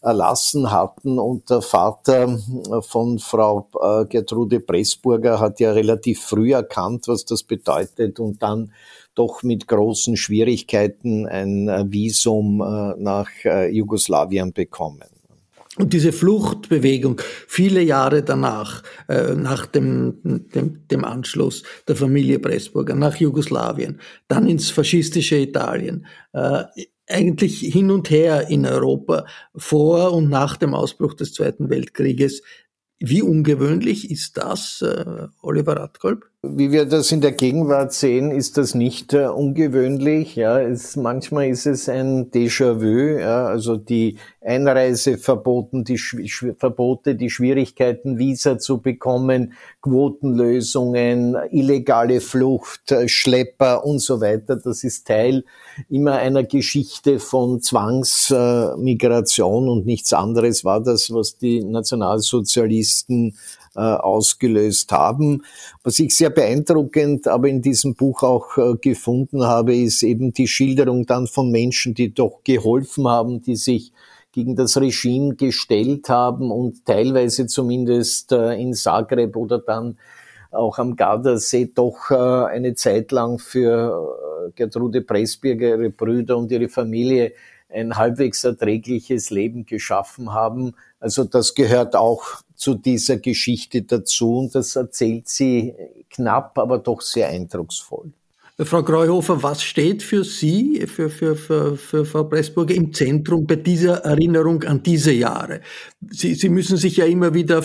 erlassen 0.03 0.71
hatten. 0.71 1.17
Und 1.17 1.49
der 1.49 1.61
Vater 1.63 2.37
von 2.87 3.17
Frau 3.17 3.67
Gertrude 4.09 4.59
Pressburger 4.59 5.39
hat 5.39 5.59
ja 5.59 5.71
relativ 5.71 6.21
früh 6.21 6.53
erkannt, 6.53 7.07
was 7.07 7.25
das 7.25 7.43
bedeutet 7.43 8.19
und 8.19 8.43
dann 8.43 8.73
doch 9.15 9.43
mit 9.43 9.67
großen 9.67 10.17
Schwierigkeiten 10.17 11.27
ein 11.27 11.67
äh, 11.67 11.85
Visum 11.87 12.61
äh, 12.61 12.95
nach 12.97 13.29
äh, 13.43 13.69
Jugoslawien 13.69 14.53
bekommen. 14.53 15.09
Und 15.77 15.93
diese 15.93 16.11
Fluchtbewegung 16.11 17.21
viele 17.47 17.81
Jahre 17.81 18.23
danach, 18.23 18.83
nach 19.07 19.65
dem, 19.65 20.19
dem, 20.53 20.85
dem 20.85 21.05
Anschluss 21.05 21.63
der 21.87 21.95
Familie 21.95 22.39
Pressburger 22.39 22.93
nach 22.93 23.15
Jugoslawien, 23.15 24.01
dann 24.27 24.47
ins 24.47 24.69
faschistische 24.69 25.37
Italien, 25.37 26.05
eigentlich 27.07 27.59
hin 27.61 27.89
und 27.89 28.09
her 28.09 28.49
in 28.49 28.65
Europa 28.65 29.25
vor 29.55 30.11
und 30.11 30.27
nach 30.27 30.57
dem 30.57 30.73
Ausbruch 30.73 31.13
des 31.13 31.33
Zweiten 31.33 31.69
Weltkrieges. 31.69 32.41
Wie 32.99 33.21
ungewöhnlich 33.21 34.11
ist 34.11 34.35
das, 34.35 34.83
Oliver 35.41 35.77
Radkolb? 35.77 36.30
Wie 36.43 36.71
wir 36.71 36.85
das 36.85 37.11
in 37.11 37.21
der 37.21 37.33
Gegenwart 37.33 37.93
sehen, 37.93 38.31
ist 38.31 38.57
das 38.57 38.73
nicht 38.73 39.13
äh, 39.13 39.27
ungewöhnlich. 39.27 40.35
Ja, 40.35 40.59
es, 40.59 40.95
manchmal 40.95 41.49
ist 41.49 41.67
es 41.67 41.87
ein 41.87 42.31
Déjà-vu. 42.31 43.19
Ja, 43.19 43.45
also 43.45 43.77
die 43.77 44.17
Einreiseverboten, 44.43 45.83
die 45.83 45.99
Sch 45.99 46.15
Verbote, 46.57 47.13
die 47.13 47.29
Schwierigkeiten, 47.29 48.17
Visa 48.17 48.57
zu 48.57 48.81
bekommen, 48.81 49.53
Quotenlösungen, 49.83 51.37
illegale 51.51 52.21
Flucht, 52.21 52.91
äh, 52.91 53.07
Schlepper 53.07 53.85
und 53.85 53.99
so 53.99 54.19
weiter. 54.19 54.55
Das 54.55 54.83
ist 54.83 55.05
Teil 55.05 55.43
immer 55.89 56.13
einer 56.13 56.43
Geschichte 56.43 57.19
von 57.19 57.61
Zwangsmigration 57.61 59.69
und 59.69 59.85
nichts 59.85 60.11
anderes 60.11 60.65
war 60.65 60.81
das, 60.81 61.13
was 61.13 61.37
die 61.37 61.63
Nationalsozialisten 61.63 63.37
äh, 63.75 63.79
ausgelöst 63.79 64.91
haben. 64.91 65.43
Was 65.83 65.99
ich 65.99 66.15
sehr 66.15 66.30
beeindruckend 66.31 67.27
aber 67.27 67.47
in 67.47 67.61
diesem 67.61 67.95
Buch 67.95 68.23
auch 68.23 68.57
äh, 68.57 68.75
gefunden 68.75 69.43
habe, 69.43 69.75
ist 69.75 70.03
eben 70.03 70.33
die 70.33 70.47
Schilderung 70.47 71.05
dann 71.05 71.27
von 71.27 71.51
Menschen, 71.51 71.93
die 71.93 72.13
doch 72.13 72.43
geholfen 72.43 73.07
haben, 73.07 73.41
die 73.41 73.55
sich 73.55 73.93
gegen 74.31 74.55
das 74.55 74.77
Regime 74.79 75.35
gestellt 75.35 76.09
haben 76.09 76.51
und 76.51 76.85
teilweise 76.85 77.47
zumindest 77.47 78.31
äh, 78.31 78.53
in 78.53 78.73
Zagreb 78.73 79.35
oder 79.35 79.59
dann 79.59 79.97
auch 80.51 80.79
am 80.79 80.97
Gardasee 80.97 81.71
doch 81.73 82.11
eine 82.11 82.75
Zeit 82.75 83.13
lang 83.13 83.39
für 83.39 84.51
Gertrude 84.53 85.01
Pressberger, 85.01 85.77
ihre 85.77 85.89
Brüder 85.91 86.37
und 86.37 86.51
ihre 86.51 86.67
Familie 86.67 87.31
ein 87.73 87.97
halbwegs 87.97 88.43
erträgliches 88.43 89.29
Leben 89.29 89.65
geschaffen 89.65 90.33
haben. 90.33 90.73
Also 90.99 91.23
das 91.23 91.55
gehört 91.55 91.95
auch 91.95 92.41
zu 92.55 92.75
dieser 92.75 93.17
Geschichte 93.17 93.81
dazu 93.81 94.39
und 94.39 94.55
das 94.55 94.75
erzählt 94.75 95.27
sie 95.27 95.73
knapp, 96.09 96.57
aber 96.57 96.77
doch 96.77 97.01
sehr 97.01 97.27
eindrucksvoll. 97.29 98.11
Frau 98.65 98.83
Greuhofer, 98.83 99.41
was 99.41 99.63
steht 99.63 100.03
für 100.03 100.23
Sie, 100.23 100.85
für, 100.85 101.09
für, 101.09 101.35
für, 101.35 101.77
für 101.77 102.05
Frau 102.05 102.25
Pressburger 102.25 102.75
im 102.75 102.93
Zentrum 102.93 103.47
bei 103.47 103.55
dieser 103.55 104.03
Erinnerung 104.03 104.63
an 104.63 104.83
diese 104.83 105.11
Jahre? 105.11 105.61
Sie, 106.11 106.35
Sie 106.35 106.49
müssen 106.49 106.77
sich 106.77 106.97
ja 106.97 107.05
immer 107.05 107.33
wieder, 107.33 107.63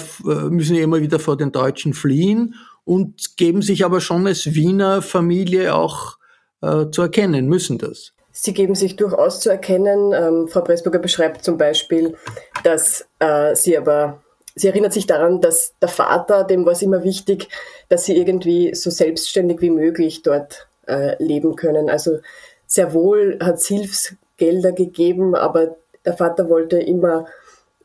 müssen 0.49 0.77
ja 0.77 0.85
immer 0.85 1.01
wieder 1.01 1.19
vor 1.19 1.37
den 1.37 1.53
Deutschen 1.53 1.93
fliehen 1.93 2.55
und 2.85 3.37
geben 3.37 3.61
sich 3.61 3.85
aber 3.85 4.01
schon 4.01 4.27
als 4.27 4.55
Wiener 4.55 5.03
Familie 5.03 5.75
auch 5.75 6.17
äh, 6.63 6.87
zu 6.91 7.03
erkennen, 7.03 7.47
müssen 7.47 7.77
das. 7.79 8.13
Sie 8.39 8.53
geben 8.53 8.75
sich 8.75 8.97
durchaus 8.97 9.41
zu 9.41 9.49
erkennen. 9.49 10.13
Ähm, 10.13 10.47
Frau 10.47 10.61
Pressburger 10.61 10.99
beschreibt 10.99 11.43
zum 11.43 11.57
Beispiel, 11.57 12.17
dass 12.65 13.09
äh, 13.19 13.55
sie 13.55 13.79
aber 13.79 14.21
sie 14.55 14.69
erinnert 14.69 14.93
sich 14.93 15.07
daran, 15.07 15.41
dass 15.41 15.73
der 15.81 15.89
Vater, 15.89 16.45
dem 16.45 16.67
war 16.67 16.73
es 16.73 16.83
immer 16.83 17.03
wichtig, 17.03 17.49
dass 17.89 18.05
sie 18.05 18.15
irgendwie 18.15 18.75
so 18.75 18.91
selbstständig 18.91 19.63
wie 19.63 19.71
möglich 19.71 20.23
dort 20.23 20.69
äh, 20.87 21.23
leben 21.23 21.57
können. 21.57 21.89
Also 21.89 22.19
sehr 22.67 22.93
wohl 22.93 23.39
hat 23.41 23.55
es 23.55 23.69
Hilfsgelder 23.69 24.73
gegeben, 24.73 25.35
aber 25.35 25.77
der 26.05 26.13
Vater 26.13 26.51
wollte 26.51 26.79
immer 26.79 27.25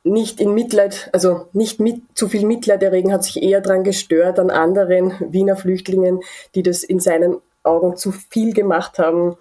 nicht 0.04 0.42
in 0.42 0.54
Mitleid, 0.54 1.10
also 1.14 1.48
nicht 1.54 1.80
mit 1.80 2.02
zu 2.14 2.28
viel 2.28 2.46
Mitleid 2.46 2.84
erregen, 2.84 3.14
hat 3.14 3.24
sich 3.24 3.42
eher 3.42 3.62
daran 3.62 3.86
gestört 3.86 4.38
an 4.38 4.50
anderen 4.50 5.14
Wiener 5.32 5.56
Flüchtlingen, 5.56 6.20
die 6.56 6.64
das 6.64 6.84
in 6.84 7.00
seinen 7.00 7.38
Augen 7.64 7.96
zu 7.96 8.12
viel 8.12 8.54
gemacht 8.54 9.00
haben. 9.00 9.38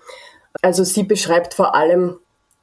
Also 0.62 0.84
sie 0.84 1.04
beschreibt 1.04 1.54
vor 1.54 1.74
allem 1.74 2.18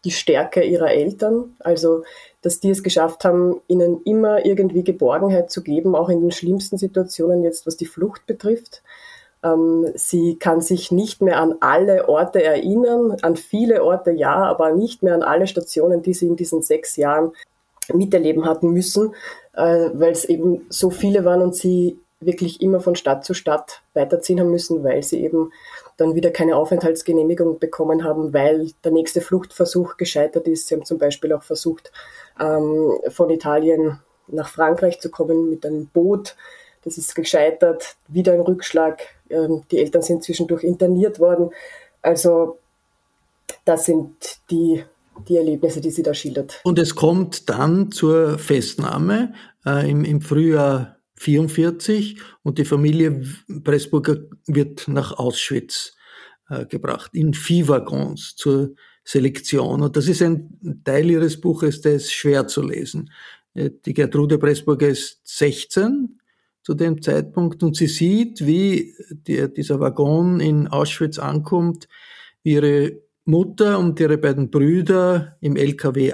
die 0.06 0.12
Stärke 0.12 0.64
ihrer 0.64 0.92
Eltern, 0.92 1.56
also 1.60 2.04
dass 2.42 2.60
die 2.60 2.70
es 2.70 2.84
geschafft 2.84 3.26
haben, 3.26 3.60
ihnen 3.68 4.02
immer 4.04 4.46
irgendwie 4.46 4.84
Geborgenheit 4.84 5.52
zu 5.52 5.64
geben, 5.64 5.96
auch 5.96 6.10
in 6.10 6.22
den 6.22 6.32
schlimmsten 6.32 6.78
Situationen 6.78 7.44
jetzt, 7.44 7.66
was 7.66 7.78
die 7.78 7.86
Flucht 7.86 8.26
betrifft. 8.26 8.84
Ähm, 9.44 9.92
sie 9.96 10.36
kann 10.36 10.62
sich 10.62 10.92
nicht 10.92 11.22
mehr 11.22 11.40
an 11.40 11.56
alle 11.60 12.08
Orte 12.08 12.44
erinnern, 12.44 13.18
an 13.22 13.36
viele 13.36 13.84
Orte 13.84 14.12
ja, 14.12 14.36
aber 14.46 14.72
nicht 14.72 15.04
mehr 15.04 15.14
an 15.14 15.24
alle 15.24 15.48
Stationen, 15.48 16.02
die 16.02 16.14
sie 16.14 16.28
in 16.28 16.36
diesen 16.36 16.62
sechs 16.62 16.96
Jahren 16.96 17.34
miterleben 17.94 18.46
hatten 18.46 18.72
müssen, 18.72 19.14
äh, 19.54 19.90
weil 19.94 20.12
es 20.12 20.26
eben 20.26 20.66
so 20.70 20.90
viele 20.90 21.26
waren 21.26 21.42
und 21.42 21.56
sie 21.56 22.00
wirklich 22.20 22.62
immer 22.62 22.80
von 22.80 22.96
Stadt 22.96 23.24
zu 23.26 23.34
Stadt 23.34 23.82
weiterziehen 23.94 24.40
haben 24.40 24.52
müssen, 24.52 24.84
weil 24.84 25.04
sie 25.04 25.24
eben 25.24 25.52
dann 25.98 26.16
wieder 26.16 26.30
keine 26.30 26.56
Aufenthaltsgenehmigung 26.56 27.60
bekommen 27.60 28.04
haben, 28.04 28.34
weil 28.34 28.72
der 28.84 28.92
nächste 28.92 29.20
Fluchtversuch 29.20 29.98
gescheitert 29.98 30.48
ist. 30.48 30.68
Sie 30.68 30.76
haben 30.76 30.86
zum 30.86 31.00
Beispiel 31.00 31.34
auch 31.34 31.44
versucht, 31.44 31.92
ähm, 32.40 32.92
von 33.10 33.30
Italien 33.32 34.00
nach 34.28 34.50
Frankreich 34.50 35.00
zu 35.00 35.10
kommen 35.10 35.50
mit 35.50 35.66
einem 35.66 35.88
Boot. 35.88 36.36
Das 36.84 36.98
ist 36.98 37.16
gescheitert, 37.16 37.96
wieder 38.08 38.34
ein 38.34 38.42
Rückschlag. 38.42 39.02
Ähm, 39.30 39.64
die 39.72 39.80
Eltern 39.80 40.04
sind 40.04 40.24
zwischendurch 40.24 40.64
interniert 40.64 41.20
worden. 41.20 41.50
Also 42.02 42.60
das 43.66 43.86
sind 43.86 44.14
die, 44.52 44.84
die 45.28 45.38
Erlebnisse, 45.38 45.82
die 45.82 45.92
sie 45.92 46.04
da 46.04 46.14
schildert. 46.14 46.62
Und 46.64 46.78
es 46.78 46.96
kommt 46.96 47.50
dann 47.50 47.92
zur 47.92 48.38
Festnahme 48.38 49.34
äh, 49.66 49.90
im, 49.90 50.06
im 50.06 50.22
Frühjahr 50.22 50.97
44 51.18 52.22
und 52.44 52.58
die 52.58 52.66
Familie 52.66 53.24
Pressburger 53.64 54.18
wird 54.46 54.88
nach 54.88 55.18
Auschwitz 55.18 55.96
äh, 56.50 56.66
gebracht, 56.66 57.12
in 57.14 57.34
Viehwaggons 57.34 58.36
zur 58.36 58.76
Selektion. 59.04 59.82
Und 59.82 59.96
das 59.96 60.08
ist 60.08 60.22
ein 60.22 60.82
Teil 60.84 61.10
ihres 61.10 61.40
Buches, 61.40 61.82
der 61.82 61.96
ist 61.96 62.14
schwer 62.14 62.48
zu 62.48 62.62
lesen. 62.62 63.12
Äh, 63.54 63.72
die 63.86 63.94
Gertrude 63.94 64.38
Pressburger 64.38 64.90
ist 64.90 65.20
16 65.24 66.20
zu 66.62 66.74
dem 66.74 67.02
Zeitpunkt 67.02 67.64
und 67.64 67.76
sie 67.76 67.88
sieht, 67.88 68.46
wie 68.46 68.94
die, 69.10 69.54
dieser 69.54 69.80
Waggon 69.80 70.40
in 70.40 70.68
Auschwitz 70.68 71.18
ankommt, 71.18 71.88
wie 72.44 72.54
ihre 72.54 73.02
Mutter 73.24 73.80
und 73.80 74.00
ihre 74.00 74.18
beiden 74.18 74.50
Brüder 74.52 75.38
im 75.42 75.56
LKW 75.56 76.14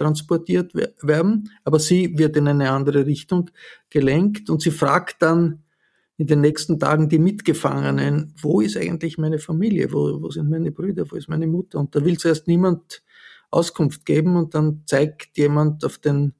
abtransportiert 0.00 0.74
werden, 1.02 1.50
aber 1.64 1.78
sie 1.78 2.18
wird 2.18 2.36
in 2.36 2.48
eine 2.48 2.70
andere 2.70 3.06
Richtung 3.06 3.50
gelenkt 3.90 4.48
und 4.48 4.62
sie 4.62 4.70
fragt 4.70 5.22
dann 5.22 5.62
in 6.16 6.26
den 6.26 6.40
nächsten 6.40 6.78
Tagen 6.78 7.08
die 7.08 7.18
Mitgefangenen, 7.18 8.34
wo 8.40 8.60
ist 8.60 8.76
eigentlich 8.76 9.18
meine 9.18 9.38
Familie, 9.38 9.92
wo, 9.92 10.20
wo 10.22 10.30
sind 10.30 10.50
meine 10.50 10.70
Brüder, 10.70 11.10
wo 11.10 11.16
ist 11.16 11.28
meine 11.28 11.46
Mutter? 11.46 11.78
Und 11.78 11.94
da 11.94 12.04
will 12.04 12.18
zuerst 12.18 12.46
niemand 12.46 13.02
Auskunft 13.50 14.04
geben 14.04 14.36
und 14.36 14.54
dann 14.54 14.82
zeigt 14.86 15.36
jemand 15.36 15.84
auf 15.84 15.98
den 15.98 16.34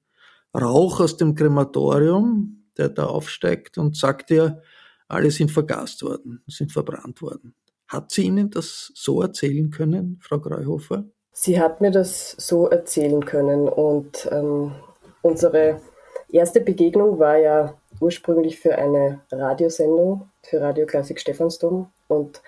Rauch 0.54 1.00
aus 1.00 1.16
dem 1.16 1.34
Krematorium, 1.34 2.64
der 2.76 2.88
da 2.88 3.06
aufsteigt 3.06 3.78
und 3.78 3.96
sagt 3.96 4.30
ihr, 4.30 4.62
alle 5.08 5.30
sind 5.30 5.50
vergast 5.50 6.02
worden, 6.02 6.42
sind 6.46 6.72
verbrannt 6.72 7.20
worden. 7.22 7.54
Hat 7.88 8.12
sie 8.12 8.22
Ihnen 8.26 8.50
das 8.50 8.92
so 8.94 9.20
erzählen 9.22 9.70
können, 9.70 10.18
Frau 10.20 10.38
Greuhofer? 10.38 11.08
Sie 11.32 11.60
hat 11.60 11.80
mir 11.80 11.90
das 11.90 12.32
so 12.32 12.68
erzählen 12.68 13.24
können 13.24 13.68
und 13.68 14.28
ähm, 14.30 14.74
unsere 15.22 15.80
erste 16.28 16.60
Begegnung 16.60 17.18
war 17.18 17.36
ja 17.36 17.74
ursprünglich 18.00 18.60
für 18.60 18.76
eine 18.76 19.20
Radiosendung, 19.30 20.28
für 20.42 20.60
Radio 20.60 20.86
Klassik 20.86 21.20
Stephansdom 21.20 21.90
und 22.08 22.42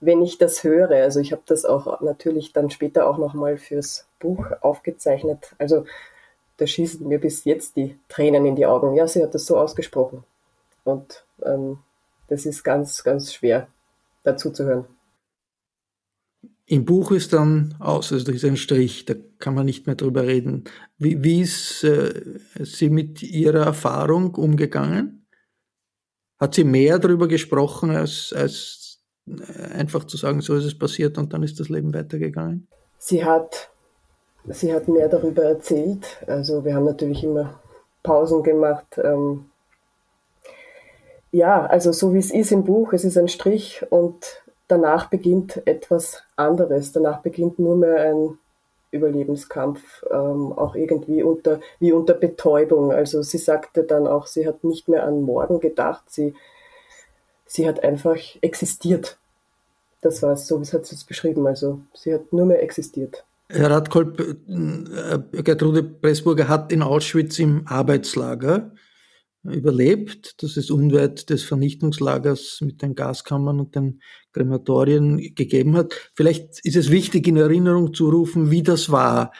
wenn 0.00 0.22
ich 0.22 0.38
das 0.38 0.64
höre, 0.64 0.90
also 0.90 1.20
ich 1.20 1.32
habe 1.32 1.42
das 1.46 1.64
auch 1.64 2.00
natürlich 2.00 2.52
dann 2.52 2.70
später 2.70 3.08
auch 3.08 3.16
nochmal 3.16 3.56
fürs 3.56 4.06
Buch 4.18 4.44
aufgezeichnet, 4.60 5.54
also 5.58 5.84
da 6.56 6.66
schießen 6.66 7.06
mir 7.06 7.20
bis 7.20 7.44
jetzt 7.44 7.76
die 7.76 7.98
Tränen 8.08 8.46
in 8.46 8.56
die 8.56 8.66
Augen. 8.66 8.94
Ja, 8.94 9.06
sie 9.08 9.22
hat 9.22 9.34
das 9.34 9.46
so 9.46 9.58
ausgesprochen. 9.58 10.24
Und 10.84 11.24
ähm, 11.44 11.78
das 12.28 12.46
ist 12.46 12.62
ganz, 12.62 13.02
ganz 13.02 13.34
schwer 13.34 13.66
dazu 14.22 14.50
zu 14.50 14.64
hören. 14.64 14.84
Im 16.66 16.84
Buch 16.84 17.10
ist 17.10 17.32
dann 17.32 17.74
aus, 17.78 18.12
also 18.12 18.24
da 18.24 18.32
ist 18.32 18.44
ein 18.44 18.56
Strich, 18.56 19.04
da 19.04 19.14
kann 19.38 19.54
man 19.54 19.66
nicht 19.66 19.86
mehr 19.86 19.96
drüber 19.96 20.26
reden. 20.26 20.64
Wie, 20.96 21.22
wie 21.22 21.42
ist 21.42 21.84
äh, 21.84 22.38
sie 22.60 22.88
mit 22.88 23.22
ihrer 23.22 23.66
Erfahrung 23.66 24.34
umgegangen? 24.34 25.26
Hat 26.38 26.54
sie 26.54 26.64
mehr 26.64 26.98
darüber 26.98 27.28
gesprochen, 27.28 27.90
als, 27.90 28.32
als 28.34 29.02
einfach 29.72 30.04
zu 30.04 30.16
sagen, 30.16 30.40
so 30.40 30.54
ist 30.54 30.64
es 30.64 30.78
passiert 30.78 31.18
und 31.18 31.32
dann 31.32 31.42
ist 31.42 31.60
das 31.60 31.68
Leben 31.68 31.92
weitergegangen? 31.92 32.66
Sie 32.98 33.24
hat 33.24 33.70
sie 34.48 34.74
hat 34.74 34.88
mehr 34.88 35.08
darüber 35.08 35.44
erzählt. 35.44 36.22
Also 36.26 36.64
wir 36.64 36.74
haben 36.74 36.84
natürlich 36.84 37.24
immer 37.24 37.60
Pausen 38.02 38.42
gemacht. 38.42 39.00
Ähm 39.02 39.46
ja, 41.32 41.66
also 41.66 41.92
so 41.92 42.14
wie 42.14 42.18
es 42.18 42.30
ist 42.30 42.52
im 42.52 42.64
Buch, 42.64 42.92
es 42.92 43.04
ist 43.04 43.18
ein 43.18 43.28
Strich 43.28 43.84
und 43.90 44.43
danach 44.68 45.10
beginnt 45.10 45.66
etwas 45.66 46.22
anderes. 46.36 46.92
Danach 46.92 47.20
beginnt 47.20 47.58
nur 47.58 47.76
mehr 47.76 47.96
ein 48.02 48.38
Überlebenskampf, 48.90 50.04
ähm, 50.10 50.52
auch 50.52 50.74
irgendwie 50.76 51.22
unter, 51.22 51.60
wie 51.80 51.92
unter 51.92 52.14
Betäubung. 52.14 52.92
Also 52.92 53.22
sie 53.22 53.38
sagte 53.38 53.82
dann 53.82 54.06
auch, 54.06 54.26
sie 54.26 54.46
hat 54.46 54.62
nicht 54.64 54.88
mehr 54.88 55.04
an 55.04 55.22
morgen 55.22 55.60
gedacht, 55.60 56.04
sie, 56.08 56.34
sie 57.46 57.68
hat 57.68 57.82
einfach 57.82 58.18
existiert. 58.40 59.18
Das 60.00 60.22
war 60.22 60.32
es, 60.32 60.46
so 60.46 60.60
wie 60.60 60.66
hat 60.66 60.86
sie 60.86 60.94
es 60.94 61.04
beschrieben. 61.04 61.46
Also 61.46 61.80
sie 61.92 62.14
hat 62.14 62.32
nur 62.32 62.46
mehr 62.46 62.62
existiert. 62.62 63.24
Herr 63.50 63.70
Radkolb, 63.70 64.20
äh, 64.20 65.42
Gertrude 65.42 65.82
Pressburger 65.82 66.48
hat 66.48 66.72
in 66.72 66.82
Auschwitz 66.82 67.38
im 67.38 67.62
Arbeitslager 67.66 68.70
überlebt. 69.44 70.42
Das 70.42 70.56
ist 70.56 70.70
unweit 70.70 71.30
des 71.30 71.44
Vernichtungslagers 71.44 72.60
mit 72.62 72.82
den 72.82 72.94
Gaskammern 72.94 73.60
und 73.60 73.74
den 73.74 74.00
Krematorien 74.32 75.18
gegeben 75.34 75.76
hat. 75.76 75.94
Vielleicht 76.14 76.64
ist 76.64 76.76
es 76.76 76.90
wichtig, 76.90 77.28
in 77.28 77.36
Erinnerung 77.36 77.94
zu 77.94 78.08
rufen, 78.08 78.50
wie 78.50 78.62
das 78.62 78.90
war. 78.90 79.32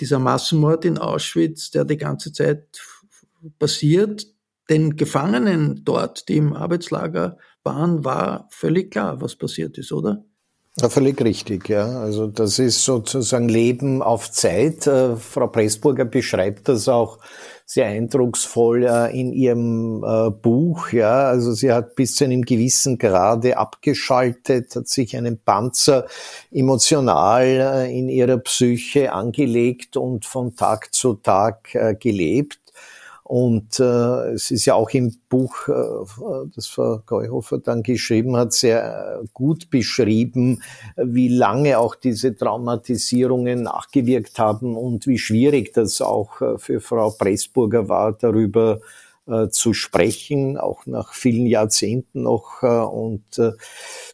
Dieser 0.00 0.18
Massenmord 0.18 0.84
in 0.84 0.98
Auschwitz, 0.98 1.70
der 1.70 1.84
die 1.84 1.96
ganze 1.96 2.32
Zeit 2.32 2.80
passiert, 3.58 4.26
den 4.70 4.96
Gefangenen 4.96 5.82
dort, 5.84 6.28
die 6.28 6.36
im 6.36 6.52
Arbeitslager 6.52 7.38
waren, 7.64 8.04
war 8.04 8.48
völlig 8.50 8.90
klar, 8.90 9.20
was 9.20 9.34
passiert 9.34 9.78
ist, 9.78 9.92
oder? 9.92 10.24
Ja, 10.80 10.88
völlig 10.88 11.20
richtig, 11.22 11.68
ja. 11.68 12.00
Also 12.00 12.28
das 12.28 12.60
ist 12.60 12.84
sozusagen 12.84 13.48
Leben 13.48 14.00
auf 14.00 14.30
Zeit. 14.30 14.86
Äh, 14.86 15.16
Frau 15.16 15.48
Pressburger 15.48 16.04
beschreibt 16.04 16.68
das 16.68 16.88
auch 16.88 17.18
sehr 17.70 17.84
eindrucksvoll 17.84 18.84
äh, 18.84 19.20
in 19.20 19.30
ihrem 19.30 20.02
äh, 20.02 20.30
Buch. 20.30 20.90
Ja, 20.90 21.28
also 21.28 21.52
sie 21.52 21.70
hat 21.70 21.96
bis 21.96 22.16
zu 22.16 22.24
einem 22.24 22.42
gewissen 22.42 22.96
Grade 22.96 23.58
abgeschaltet, 23.58 24.74
hat 24.74 24.88
sich 24.88 25.14
einen 25.14 25.38
Panzer 25.38 26.06
emotional 26.50 27.44
äh, 27.44 27.98
in 27.98 28.08
ihrer 28.08 28.38
Psyche 28.38 29.12
angelegt 29.12 29.98
und 29.98 30.24
von 30.24 30.56
Tag 30.56 30.94
zu 30.94 31.12
Tag 31.12 31.74
äh, 31.74 31.94
gelebt. 31.94 32.58
Und 33.28 33.78
äh, 33.78 34.32
es 34.32 34.50
ist 34.50 34.64
ja 34.64 34.72
auch 34.72 34.88
im 34.88 35.14
Buch, 35.28 35.68
äh, 35.68 36.48
das 36.54 36.66
Frau 36.66 37.02
Geuhofer 37.04 37.58
dann 37.58 37.82
geschrieben 37.82 38.38
hat, 38.38 38.54
sehr 38.54 39.20
äh, 39.22 39.26
gut 39.34 39.68
beschrieben, 39.68 40.62
wie 40.96 41.28
lange 41.28 41.78
auch 41.78 41.94
diese 41.94 42.34
Traumatisierungen 42.34 43.64
nachgewirkt 43.64 44.38
haben 44.38 44.74
und 44.78 45.06
wie 45.06 45.18
schwierig 45.18 45.74
das 45.74 46.00
auch 46.00 46.40
äh, 46.40 46.56
für 46.56 46.80
Frau 46.80 47.10
Pressburger 47.10 47.90
war, 47.90 48.14
darüber 48.14 48.80
äh, 49.26 49.50
zu 49.50 49.74
sprechen, 49.74 50.56
auch 50.56 50.86
nach 50.86 51.12
vielen 51.12 51.46
Jahrzehnten 51.46 52.22
noch. 52.22 52.62
Äh, 52.62 52.66
und 52.66 53.38
äh, 53.38 53.52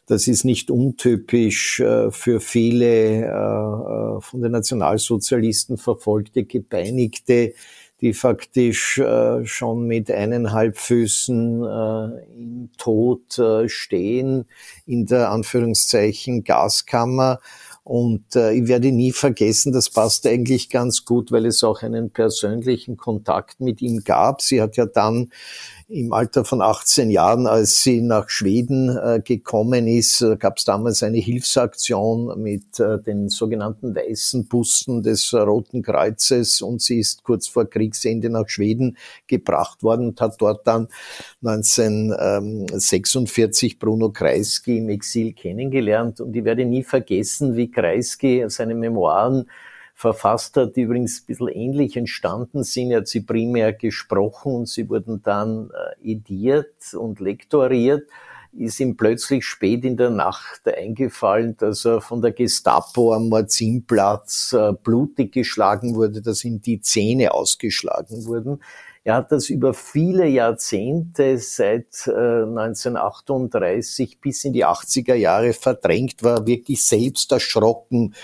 das 0.07 0.27
ist 0.27 0.43
nicht 0.43 0.69
untypisch 0.69 1.79
äh, 1.79 2.11
für 2.11 2.41
viele 2.41 3.27
äh, 3.27 4.19
von 4.19 4.41
den 4.41 4.51
Nationalsozialisten 4.51 5.77
verfolgte, 5.77 6.43
gepeinigte 6.43 7.53
die 8.01 8.13
faktisch 8.13 8.97
äh, 8.97 9.45
schon 9.45 9.87
mit 9.87 10.11
eineinhalb 10.11 10.77
Füßen 10.77 11.63
äh, 11.63 12.23
im 12.37 12.69
Tod 12.77 13.39
äh, 13.39 13.69
stehen, 13.69 14.45
in 14.85 15.05
der 15.05 15.31
Anführungszeichen 15.31 16.43
Gaskammer. 16.43 17.39
Und 17.83 18.35
äh, 18.35 18.53
ich 18.53 18.67
werde 18.67 18.91
nie 18.91 19.11
vergessen, 19.11 19.71
das 19.71 19.91
passt 19.91 20.25
eigentlich 20.25 20.69
ganz 20.69 21.05
gut, 21.05 21.31
weil 21.31 21.45
es 21.45 21.63
auch 21.63 21.83
einen 21.83 22.09
persönlichen 22.09 22.97
Kontakt 22.97 23.59
mit 23.59 23.81
ihm 23.81 24.03
gab. 24.03 24.41
Sie 24.41 24.61
hat 24.61 24.75
ja 24.75 24.87
dann 24.87 25.29
im 25.87 26.13
Alter 26.13 26.45
von 26.45 26.63
18 26.63 27.11
Jahren, 27.11 27.45
als 27.45 27.83
sie 27.83 28.01
nach 28.01 28.27
Schweden 28.29 28.97
äh, 28.97 29.21
gekommen 29.23 29.87
ist, 29.87 30.21
äh, 30.21 30.35
gab 30.35 30.57
es 30.57 30.65
damals 30.65 31.03
eine 31.03 31.19
Hilfsaktion 31.19 32.41
mit 32.41 32.79
äh, 32.79 32.99
den 32.99 33.29
sogenannten 33.29 33.95
weißen 33.95 34.47
Bussen 34.47 35.03
des 35.03 35.31
Roten 35.31 35.83
Kreuzes 35.83 36.63
und 36.63 36.81
sie 36.81 36.97
ist 36.99 37.23
kurz 37.23 37.47
vor 37.47 37.69
Kriegsende 37.69 38.31
nach 38.31 38.49
Schweden 38.49 38.97
gebracht 39.27 39.83
worden 39.83 40.07
und 40.07 40.19
hat 40.21 40.41
dort 40.41 40.65
dann 40.65 40.87
1946 41.43 43.77
Bruno 43.77 44.09
Kreisky 44.09 44.79
im 44.79 44.89
Exil 44.89 45.33
kennengelernt 45.33 46.19
und 46.19 46.35
ich 46.35 46.45
werde 46.45 46.65
nie 46.65 46.83
vergessen, 46.83 47.55
wie 47.55 47.69
Kreisky 47.69 48.43
seine 48.47 48.73
Memoiren 48.73 49.45
verfasst 49.95 50.57
hat, 50.57 50.75
die 50.75 50.81
übrigens 50.81 51.21
ein 51.21 51.25
bisschen 51.25 51.47
ähnlich 51.47 51.97
entstanden 51.97 52.63
sind. 52.63 52.91
Er 52.91 52.97
hat 52.99 53.07
sie 53.07 53.21
primär 53.21 53.73
gesprochen 53.73 54.53
und 54.53 54.69
sie 54.69 54.89
wurden 54.89 55.23
dann 55.23 55.71
äh, 55.71 56.11
ediert 56.11 56.93
und 56.93 57.19
lektoriert 57.19 58.03
ist 58.57 58.79
ihm 58.79 58.95
plötzlich 58.95 59.45
spät 59.45 59.83
in 59.83 59.97
der 59.97 60.09
Nacht 60.09 60.61
eingefallen, 60.67 61.57
dass 61.57 61.85
er 61.85 62.01
von 62.01 62.21
der 62.21 62.31
Gestapo 62.31 63.13
am 63.13 63.29
Morzinplatz 63.29 64.53
äh, 64.53 64.71
blutig 64.71 65.33
geschlagen 65.33 65.95
wurde, 65.95 66.21
dass 66.21 66.45
ihm 66.45 66.61
die 66.61 66.79
Zähne 66.79 67.33
ausgeschlagen 67.33 68.25
wurden. 68.25 68.61
Er 69.03 69.15
hat 69.15 69.31
das 69.31 69.49
über 69.49 69.73
viele 69.73 70.25
Jahrzehnte 70.25 71.37
seit 71.37 72.07
äh, 72.07 72.43
1938 72.43 74.19
bis 74.19 74.45
in 74.45 74.53
die 74.53 74.65
80er 74.65 75.15
Jahre 75.15 75.53
verdrängt, 75.53 76.23
war 76.23 76.47
wirklich 76.47 76.83
selbst 76.85 77.31
erschrocken 77.31 78.15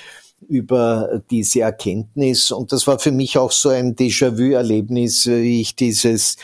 über 0.48 1.22
diese 1.30 1.62
Erkenntnis. 1.62 2.52
Und 2.52 2.72
das 2.72 2.88
war 2.88 3.00
für 3.00 3.12
mich 3.12 3.38
auch 3.38 3.52
so 3.52 3.70
ein 3.70 3.96
Déjà-vu-Erlebnis, 3.96 5.28
wie 5.28 5.62
ich 5.62 5.76
dieses 5.76 6.38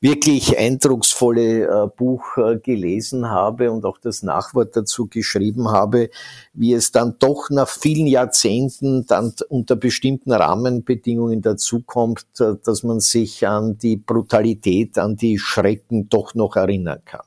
wirklich 0.00 0.58
eindrucksvolle 0.58 1.64
äh, 1.64 1.86
Buch 1.88 2.36
äh, 2.36 2.58
gelesen 2.58 3.28
habe 3.28 3.70
und 3.70 3.84
auch 3.84 3.98
das 3.98 4.22
Nachwort 4.22 4.76
dazu 4.76 5.06
geschrieben 5.06 5.70
habe, 5.70 6.10
wie 6.54 6.72
es 6.72 6.92
dann 6.92 7.16
doch 7.18 7.50
nach 7.50 7.68
vielen 7.68 8.06
Jahrzehnten 8.06 9.06
dann 9.06 9.32
unter 9.48 9.76
bestimmten 9.76 10.32
Rahmenbedingungen 10.32 11.42
dazukommt, 11.42 12.26
äh, 12.40 12.54
dass 12.64 12.82
man 12.82 13.00
sich 13.00 13.46
an 13.46 13.78
die 13.78 13.96
Brutalität, 13.96 14.98
an 14.98 15.16
die 15.16 15.38
Schrecken 15.38 16.08
doch 16.08 16.34
noch 16.34 16.56
erinnern 16.56 17.00
kann. 17.04 17.22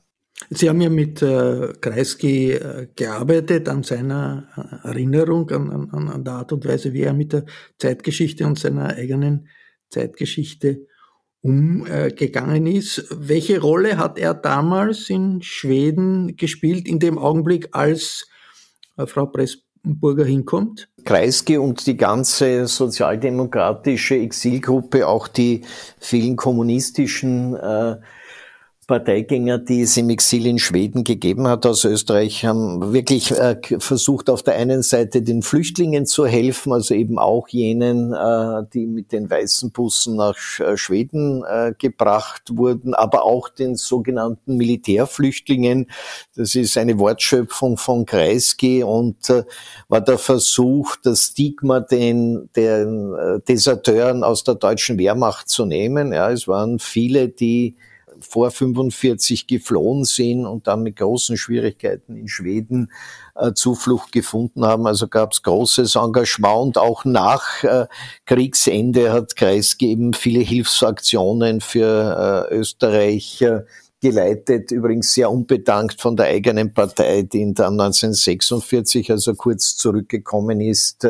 Sie 0.49 0.69
haben 0.69 0.81
ja 0.81 0.89
mit 0.89 1.21
äh, 1.21 1.73
Kreisky 1.79 2.51
äh, 2.51 2.87
gearbeitet 2.95 3.69
an 3.69 3.83
seiner 3.83 4.47
äh, 4.83 4.89
Erinnerung, 4.89 5.49
an, 5.49 5.89
an, 5.91 6.09
an 6.09 6.23
der 6.23 6.33
Art 6.33 6.51
und 6.51 6.65
Weise, 6.65 6.93
wie 6.93 7.03
er 7.03 7.13
mit 7.13 7.33
der 7.33 7.45
Zeitgeschichte 7.79 8.45
und 8.45 8.59
seiner 8.59 8.95
eigenen 8.95 9.47
Zeitgeschichte 9.89 10.87
umgegangen 11.41 12.65
ist. 12.67 13.07
Welche 13.11 13.61
Rolle 13.61 13.97
hat 13.97 14.17
er 14.17 14.33
damals 14.33 15.09
in 15.09 15.41
Schweden 15.41 16.35
gespielt, 16.35 16.87
in 16.87 16.99
dem 16.99 17.17
Augenblick, 17.17 17.69
als 17.71 18.27
äh, 18.97 19.05
Frau 19.05 19.27
Pressburger 19.27 20.25
hinkommt? 20.25 20.89
Kreisky 21.05 21.57
und 21.57 21.87
die 21.87 21.95
ganze 21.95 22.67
sozialdemokratische 22.67 24.15
Exilgruppe, 24.15 25.07
auch 25.07 25.27
die 25.27 25.61
vielen 25.99 26.35
kommunistischen 26.35 27.55
äh, 27.55 27.97
Parteigänger, 28.87 29.57
die 29.57 29.81
es 29.81 29.97
im 29.97 30.11
Exil 30.11 30.45
in 30.45 30.59
Schweden 30.59 31.03
gegeben 31.03 31.47
hat 31.47 31.65
aus 31.65 31.85
Österreich, 31.85 32.45
haben 32.45 32.93
wirklich 32.93 33.31
äh, 33.31 33.57
versucht, 33.79 34.29
auf 34.29 34.43
der 34.43 34.55
einen 34.55 34.83
Seite 34.83 35.23
den 35.23 35.41
Flüchtlingen 35.41 36.05
zu 36.05 36.27
helfen, 36.27 36.71
also 36.71 36.93
eben 36.93 37.17
auch 37.17 37.47
jenen, 37.47 38.13
äh, 38.13 38.63
die 38.73 38.85
mit 38.85 39.11
den 39.11 39.27
weißen 39.27 39.71
Bussen 39.71 40.17
nach 40.17 40.37
äh, 40.59 40.77
Schweden 40.77 41.43
gebracht 41.79 42.57
wurden, 42.57 42.93
aber 42.93 43.23
auch 43.23 43.49
den 43.49 43.75
sogenannten 43.75 44.57
Militärflüchtlingen. 44.57 45.89
Das 46.35 46.55
ist 46.55 46.77
eine 46.77 46.99
Wortschöpfung 46.99 47.77
von 47.77 48.05
Kreisky 48.05 48.83
und 48.83 49.17
war 49.87 50.01
der 50.01 50.17
Versuch, 50.17 50.95
das 51.03 51.23
Stigma 51.23 51.79
den, 51.79 52.49
den 52.55 53.15
Deserteuren 53.47 54.23
aus 54.23 54.43
der 54.43 54.55
deutschen 54.55 54.97
Wehrmacht 54.97 55.49
zu 55.49 55.65
nehmen. 55.65 56.13
Ja, 56.13 56.31
es 56.31 56.47
waren 56.47 56.79
viele, 56.79 57.29
die 57.29 57.75
vor 58.35 58.51
45 58.51 59.47
geflohen 59.47 60.03
sind 60.03 60.45
und 60.45 60.67
dann 60.67 60.83
mit 60.83 60.97
großen 60.97 61.37
Schwierigkeiten 61.37 62.17
in 62.17 62.27
Schweden 62.27 62.91
äh, 63.35 63.53
Zuflucht 63.53 64.11
gefunden 64.11 64.65
haben. 64.65 64.87
Also 64.87 65.07
gab 65.07 65.31
es 65.31 65.41
großes 65.41 65.95
Engagement 65.95 66.65
und 66.65 66.77
auch 66.77 67.05
nach 67.05 67.63
äh, 67.63 67.85
Kriegsende 68.25 69.13
hat 69.13 69.37
Kreisky 69.37 69.91
eben 69.91 70.13
viele 70.13 70.41
Hilfsaktionen 70.41 71.61
für 71.61 72.49
äh, 72.51 72.55
Österreich 72.55 73.41
äh, 73.41 73.61
geleitet, 74.01 74.71
übrigens 74.71 75.13
sehr 75.13 75.31
unbedankt 75.31 76.01
von 76.01 76.17
der 76.17 76.25
eigenen 76.25 76.73
Partei, 76.73 77.21
die 77.21 77.53
dann 77.53 77.79
1946, 77.79 79.11
also 79.11 79.33
kurz 79.33 79.77
zurückgekommen 79.77 80.59
ist, 80.59 81.07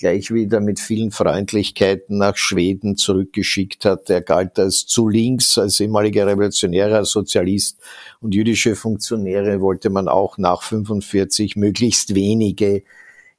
gleich 0.00 0.32
wieder 0.32 0.60
mit 0.60 0.80
vielen 0.80 1.10
Freundlichkeiten 1.10 2.18
nach 2.18 2.36
Schweden 2.36 2.96
zurückgeschickt 2.96 3.84
hat. 3.84 4.08
Er 4.08 4.22
galt 4.22 4.58
als 4.58 4.86
zu 4.86 5.08
links, 5.08 5.58
als 5.58 5.78
ehemaliger 5.78 6.26
Revolutionärer, 6.26 7.04
Sozialist 7.04 7.78
und 8.20 8.34
jüdische 8.34 8.74
Funktionäre 8.74 9.60
wollte 9.60 9.90
man 9.90 10.08
auch 10.08 10.38
nach 10.38 10.62
45 10.62 11.54
möglichst 11.56 12.14
wenige 12.14 12.82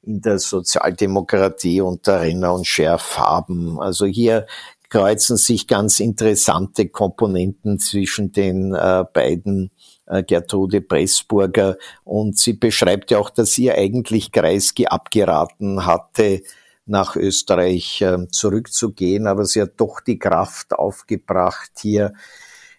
in 0.02 0.20
der 0.20 0.38
Sozialdemokratie 0.38 1.80
unter 1.80 2.20
Renner 2.20 2.54
und 2.54 2.66
Scherf 2.66 3.18
haben. 3.18 3.80
Also 3.80 4.06
hier 4.06 4.46
kreuzen 4.88 5.36
sich 5.36 5.66
ganz 5.66 5.98
interessante 5.98 6.88
Komponenten 6.88 7.80
zwischen 7.80 8.30
den 8.30 8.72
äh, 8.72 9.04
beiden 9.12 9.72
Gertrude 10.20 10.80
Pressburger. 10.80 11.76
Und 12.04 12.38
sie 12.38 12.52
beschreibt 12.52 13.10
ja 13.10 13.18
auch, 13.18 13.30
dass 13.30 13.56
ihr 13.56 13.74
eigentlich 13.74 14.32
Kreisky 14.32 14.86
abgeraten 14.86 15.86
hatte, 15.86 16.42
nach 16.84 17.16
Österreich 17.16 18.02
äh, 18.02 18.28
zurückzugehen, 18.28 19.26
aber 19.26 19.44
sie 19.44 19.62
hat 19.62 19.74
doch 19.76 20.00
die 20.00 20.18
Kraft 20.18 20.72
aufgebracht, 20.72 21.70
hier 21.80 22.12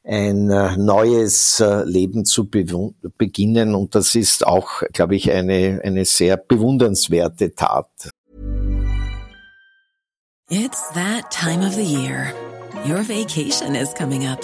ein 0.04 0.50
äh, 0.50 0.76
neues 0.76 1.64
Leben 1.86 2.26
zu 2.26 2.50
beginnen. 2.50 3.74
Und 3.74 3.96
das 3.96 4.16
ist 4.16 4.46
auch, 4.46 4.84
glaube 4.92 5.16
ich, 5.16 5.32
eine, 5.32 5.80
eine 5.84 6.04
sehr 6.06 6.36
bewundernswerte 6.36 7.56
Tat. 7.56 8.10
It's 10.50 10.90
that 10.94 11.32
time 11.32 11.66
of 11.66 11.74
the 11.74 11.84
year. 11.84 12.34
Your 12.86 13.02
vacation 13.02 13.76
is 13.76 13.94
coming 13.94 14.28
up. 14.28 14.44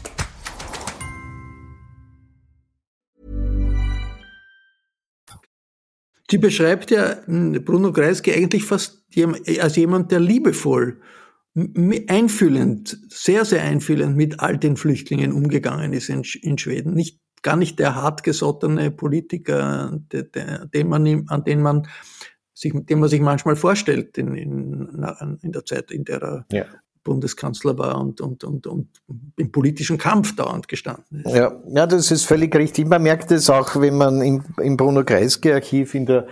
Sie 6.31 6.37
beschreibt 6.37 6.91
ja 6.91 7.17
hm, 7.25 7.63
Bruno 7.65 7.91
Kreisky 7.91 8.33
eigentlich 8.33 8.63
fast 8.63 9.03
als 9.59 9.75
jemand, 9.75 10.11
der 10.11 10.21
liebevoll, 10.21 11.01
einfühlend, 12.07 12.97
sehr, 13.09 13.43
sehr 13.43 13.63
einfühlend 13.63 14.15
mit 14.15 14.39
all 14.39 14.57
den 14.57 14.77
Flüchtlingen 14.77 15.33
umgegangen 15.33 15.91
ist 15.91 16.07
in, 16.07 16.23
in 16.41 16.57
Schweden. 16.57 16.93
Nicht, 16.93 17.19
gar 17.41 17.57
nicht 17.57 17.77
der 17.79 17.95
hartgesottene 17.95 18.91
Politiker, 18.91 19.99
der, 20.13 20.23
der, 20.23 20.65
den 20.67 20.87
man, 20.87 21.25
an 21.27 21.43
den 21.43 21.61
man 21.61 21.87
sich, 22.53 22.71
den 22.73 22.99
man 23.01 23.09
sich 23.09 23.19
manchmal 23.19 23.57
vorstellt 23.57 24.17
in, 24.17 24.33
in, 24.35 25.05
in 25.41 25.51
der 25.51 25.65
Zeit, 25.65 25.91
in 25.91 26.05
der 26.05 26.21
er 26.21 26.45
ja. 26.53 26.65
Bundeskanzler 27.03 27.77
war 27.77 27.99
und, 27.99 28.21
und, 28.21 28.43
und, 28.43 28.67
und 28.67 28.87
im 29.37 29.51
politischen 29.51 29.97
Kampf 29.97 30.35
dauernd 30.35 30.67
gestanden 30.67 31.23
ist. 31.23 31.35
Ja, 31.35 31.51
ja, 31.67 31.87
das 31.87 32.11
ist 32.11 32.25
völlig 32.25 32.55
richtig. 32.55 32.87
Man 32.87 33.01
merkt 33.01 33.31
es 33.31 33.49
auch, 33.49 33.75
wenn 33.79 33.97
man 33.97 34.21
im, 34.21 34.43
im 34.61 34.77
Bruno 34.77 35.03
Kreisky 35.03 35.51
Archiv 35.51 35.95
in 35.95 36.05
der 36.05 36.27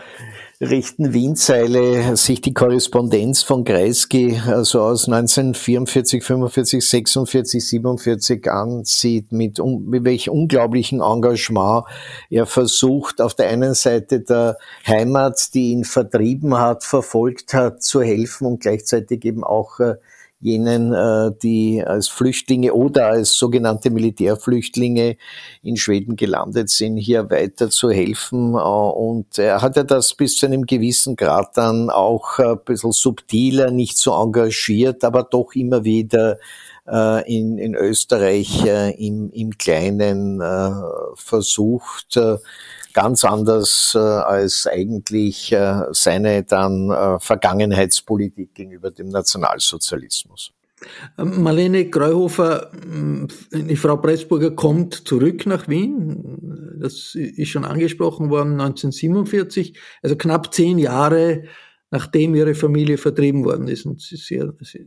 rechten 0.62 1.14
Wienzeile 1.14 2.18
sich 2.18 2.42
die 2.42 2.54
Korrespondenz 2.54 3.44
von 3.44 3.64
Kreisky 3.64 4.42
also 4.46 4.82
aus 4.82 5.08
1944, 5.08 6.22
45, 6.22 6.86
46, 6.86 7.66
47 7.66 8.52
ansieht, 8.52 9.32
mit, 9.32 9.60
mit 9.64 10.04
welch 10.04 10.30
unglaublichen 10.30 11.00
Engagement 11.00 11.86
er 12.30 12.46
versucht, 12.46 13.22
auf 13.22 13.36
der 13.36 13.48
einen 13.48 13.74
Seite 13.74 14.20
der 14.20 14.58
Heimat, 14.86 15.54
die 15.54 15.72
ihn 15.72 15.86
vertrieben 15.86 16.58
hat, 16.58 16.84
verfolgt 16.84 17.54
hat, 17.54 17.82
zu 17.82 18.02
helfen 18.02 18.46
und 18.46 18.60
gleichzeitig 18.60 19.24
eben 19.24 19.46
auch 19.46 19.80
äh, 19.80 19.96
jenen, 20.42 20.94
äh, 20.94 21.32
die 21.44 21.84
als 21.86 22.08
Flüchtlinge 22.08 22.74
oder 22.74 23.08
als 23.08 23.34
sogenannte 23.34 23.90
Militärflüchtlinge 23.90 25.18
in 25.62 25.76
Schweden 25.76 26.16
gelandet 26.16 26.70
sind, 26.70 26.98
hier 26.98 27.30
weiter 27.30 27.70
zu 27.70 27.90
helfen. 27.90 28.54
Äh, 28.54 28.58
und 28.58 29.38
er 29.38 29.62
hat 29.62 29.76
ja 29.76 29.84
das 29.84 30.14
bis 30.14 30.38
zu 30.38 30.46
einem 30.46 30.66
gewissen 30.66 31.16
Grad 31.16 31.58
dann 31.58 31.90
auch 31.90 32.40
ein 32.40 32.60
bisschen 32.64 32.92
subtiler, 32.92 33.72
nicht 33.72 33.98
so 33.98 34.14
engagiert, 34.14 35.04
aber 35.04 35.24
doch 35.24 35.54
immer 35.54 35.84
wieder 35.84 36.38
äh, 36.88 37.38
in, 37.38 37.58
in 37.58 37.76
Österreich 37.76 38.66
im, 38.98 39.30
im 39.32 39.58
Kleinen 39.58 40.42
versucht, 41.16 42.20
ganz 42.94 43.24
anders 43.24 43.94
äh, 43.96 44.00
als 44.00 44.68
eigentlich 44.68 45.52
äh, 45.52 45.84
seine 45.92 46.44
dann 46.44 46.90
äh, 46.90 47.20
Vergangenheitspolitik 47.20 48.54
gegenüber 48.54 48.92
dem 48.92 49.10
Nationalsozialismus. 49.10 50.52
Ähm, 51.18 51.44
Marlene 51.44 51.90
Greuhofer, 51.90 52.72
die 53.52 53.76
Frau 53.76 53.98
Pressburger 53.98 54.52
kommt 54.52 55.08
zurück 55.08 55.46
nach 55.46 55.68
Wien. 55.68 56.78
Das 56.80 57.16
ist 57.16 57.50
schon 57.50 57.66
angesprochen 57.66 58.30
worden, 58.30 58.54
1947, 58.54 59.78
also 60.02 60.16
knapp 60.16 60.54
zehn 60.54 60.78
Jahre 60.78 61.44
nachdem 61.92 62.36
ihre 62.36 62.56
Familie 62.56 62.98
vertrieben 62.98 63.44
worden 63.46 63.68
ist 63.68 63.86
und 63.86 64.02
sie, 64.02 64.18
sie, 64.18 64.42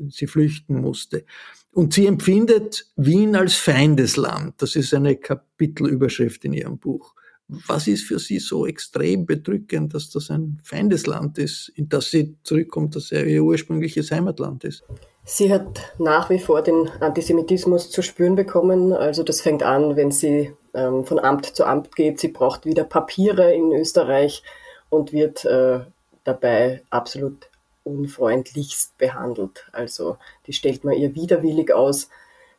sie 0.09 0.27
flüchten 0.27 0.81
musste. 0.81 1.25
Und 1.73 1.95
sie 1.95 2.07
empfindet 2.07 2.87
Wien 2.97 3.35
als 3.35 3.55
Feindesland. 3.55 4.61
Das 4.61 4.77
ist 4.77 4.95
eine 4.95 5.17
Kapitelüberschrift 5.17 6.45
in 6.45 6.53
ihrem 6.53 6.79
Buch. 6.79 7.15
Was 7.49 7.87
ist 7.87 8.05
für 8.05 8.19
Sie 8.19 8.39
so 8.39 8.67
extrem 8.67 9.27
bedrückend, 9.27 9.95
dass 9.95 10.11
das 10.11 10.31
ein 10.31 10.61
Feindesland 10.65 11.39
ist, 11.39 11.71
in 11.75 11.89
das 11.89 12.11
sie 12.11 12.37
zurückkommt, 12.45 12.97
dass 12.97 13.13
er 13.13 13.27
ihr 13.27 13.45
ursprüngliches 13.45 14.11
Heimatland 14.11 14.65
ist? 14.65 14.85
Sie 15.25 15.53
hat 15.53 15.93
nach 15.99 16.31
wie 16.31 16.39
vor 16.39 16.63
den 16.63 16.89
Antisemitismus 17.01 17.91
zu 17.91 18.03
spüren 18.03 18.35
bekommen. 18.35 18.93
Also 18.93 19.23
das 19.23 19.41
fängt 19.41 19.63
an, 19.63 19.97
wenn 19.97 20.11
sie 20.11 20.53
ähm, 20.75 21.05
von 21.05 21.19
Amt 21.19 21.47
zu 21.47 21.65
Amt 21.65 21.95
geht. 21.95 22.19
Sie 22.19 22.29
braucht 22.29 22.65
wieder 22.65 22.85
Papiere 22.85 23.53
in 23.55 23.73
Österreich 23.73 24.43
und 24.89 25.13
wird 25.13 25.45
äh, 25.45 25.81
dabei 26.25 26.83
absolut 26.91 27.49
unfreundlichst 27.85 28.97
behandelt. 28.99 29.67
Also 29.73 30.17
die 30.47 30.53
stellt 30.53 30.85
man 30.85 30.95
ihr 30.95 31.15
widerwillig 31.15 31.73
aus. 31.73 32.09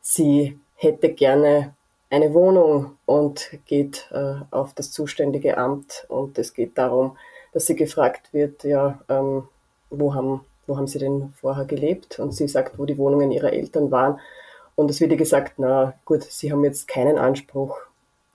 Sie 0.02 0.60
hätte 0.76 1.14
gerne 1.14 1.76
eine 2.14 2.34
Wohnung 2.34 2.98
und 3.06 3.50
geht 3.66 4.10
äh, 4.12 4.36
auf 4.52 4.74
das 4.74 4.92
zuständige 4.92 5.58
Amt 5.58 6.06
und 6.10 6.38
es 6.38 6.54
geht 6.54 6.78
darum, 6.78 7.18
dass 7.54 7.66
sie 7.66 7.76
gefragt 7.76 8.34
wird, 8.34 8.64
ja, 8.64 9.00
ähm, 9.10 9.48
wo 9.90 10.14
haben 10.14 10.42
wo 10.68 10.78
haben 10.78 10.88
Sie 10.88 11.00
denn 11.00 11.34
vorher 11.40 11.66
gelebt? 11.66 12.20
Und 12.20 12.32
sie 12.32 12.48
sagt, 12.48 12.80
wo 12.80 12.86
die 12.86 12.98
Wohnungen 12.98 13.32
ihrer 13.32 13.52
Eltern 13.52 13.92
waren. 13.92 14.20
Und 14.76 14.90
es 14.90 15.02
wird 15.02 15.12
ihr 15.12 15.18
gesagt, 15.18 15.56
na 15.58 15.94
gut, 16.06 16.24
Sie 16.24 16.52
haben 16.52 16.64
jetzt 16.64 16.88
keinen 16.88 17.18
Anspruch 17.18 17.78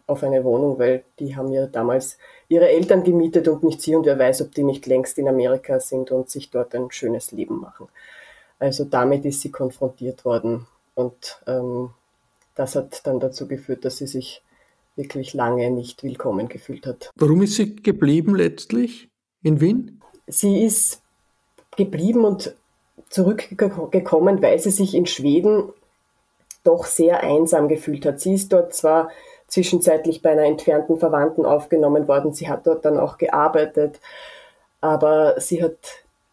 auf 0.06 0.22
eine 0.22 0.44
Wohnung, 0.44 0.78
weil 0.78 1.04
die 1.18 1.36
haben 1.36 1.52
ja 1.52 1.66
damals 1.66 2.18
ihre 2.48 2.68
Eltern 2.68 3.02
gemietet 3.02 3.46
und 3.48 3.62
nicht 3.62 3.82
sie 3.82 3.94
und 3.94 4.06
wer 4.06 4.18
weiß, 4.18 4.40
ob 4.42 4.54
die 4.54 4.62
nicht 4.62 4.86
längst 4.86 5.18
in 5.18 5.28
Amerika 5.28 5.80
sind 5.80 6.10
und 6.10 6.30
sich 6.30 6.50
dort 6.50 6.74
ein 6.74 6.90
schönes 6.90 7.30
Leben 7.32 7.60
machen. 7.60 7.88
Also 8.58 8.84
damit 8.84 9.26
ist 9.26 9.42
sie 9.42 9.50
konfrontiert 9.50 10.24
worden 10.24 10.66
und 10.94 11.42
ähm, 11.46 11.90
das 12.58 12.74
hat 12.74 13.06
dann 13.06 13.20
dazu 13.20 13.46
geführt, 13.46 13.84
dass 13.84 13.98
sie 13.98 14.08
sich 14.08 14.42
wirklich 14.96 15.32
lange 15.32 15.70
nicht 15.70 16.02
willkommen 16.02 16.48
gefühlt 16.48 16.86
hat. 16.86 17.10
Warum 17.14 17.42
ist 17.42 17.54
sie 17.54 17.76
geblieben 17.76 18.34
letztlich 18.34 19.08
in 19.44 19.60
Wien? 19.60 20.02
Sie 20.26 20.64
ist 20.64 21.00
geblieben 21.76 22.24
und 22.24 22.56
zurückgekommen, 23.08 24.42
weil 24.42 24.58
sie 24.58 24.72
sich 24.72 24.94
in 24.94 25.06
Schweden 25.06 25.72
doch 26.64 26.84
sehr 26.84 27.22
einsam 27.22 27.68
gefühlt 27.68 28.04
hat. 28.04 28.18
Sie 28.18 28.34
ist 28.34 28.52
dort 28.52 28.74
zwar 28.74 29.10
zwischenzeitlich 29.46 30.20
bei 30.20 30.32
einer 30.32 30.44
entfernten 30.44 30.98
Verwandten 30.98 31.46
aufgenommen 31.46 32.08
worden, 32.08 32.34
sie 32.34 32.48
hat 32.48 32.66
dort 32.66 32.84
dann 32.84 32.98
auch 32.98 33.18
gearbeitet, 33.18 34.00
aber 34.80 35.40
sie 35.40 35.62
hat 35.62 35.78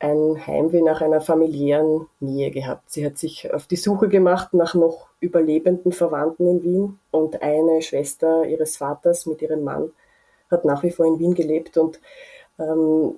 ein 0.05 0.45
Heimweh 0.45 0.81
nach 0.81 1.01
einer 1.01 1.19
familiären 1.19 2.07
Nähe 2.19 2.51
gehabt. 2.51 2.91
Sie 2.91 3.05
hat 3.05 3.17
sich 3.17 3.51
auf 3.53 3.65
die 3.65 3.75
Suche 3.75 4.07
gemacht 4.07 4.53
nach 4.53 4.75
noch 4.75 5.07
überlebenden 5.19 5.91
Verwandten 5.91 6.47
in 6.47 6.63
Wien 6.63 6.99
und 7.11 7.41
eine 7.41 7.81
Schwester 7.81 8.45
ihres 8.45 8.77
Vaters 8.77 9.25
mit 9.25 9.41
ihrem 9.41 9.63
Mann 9.63 9.91
hat 10.51 10.63
nach 10.63 10.83
wie 10.83 10.91
vor 10.91 11.07
in 11.07 11.19
Wien 11.19 11.33
gelebt 11.33 11.77
und 11.77 11.99
ähm, 12.59 13.15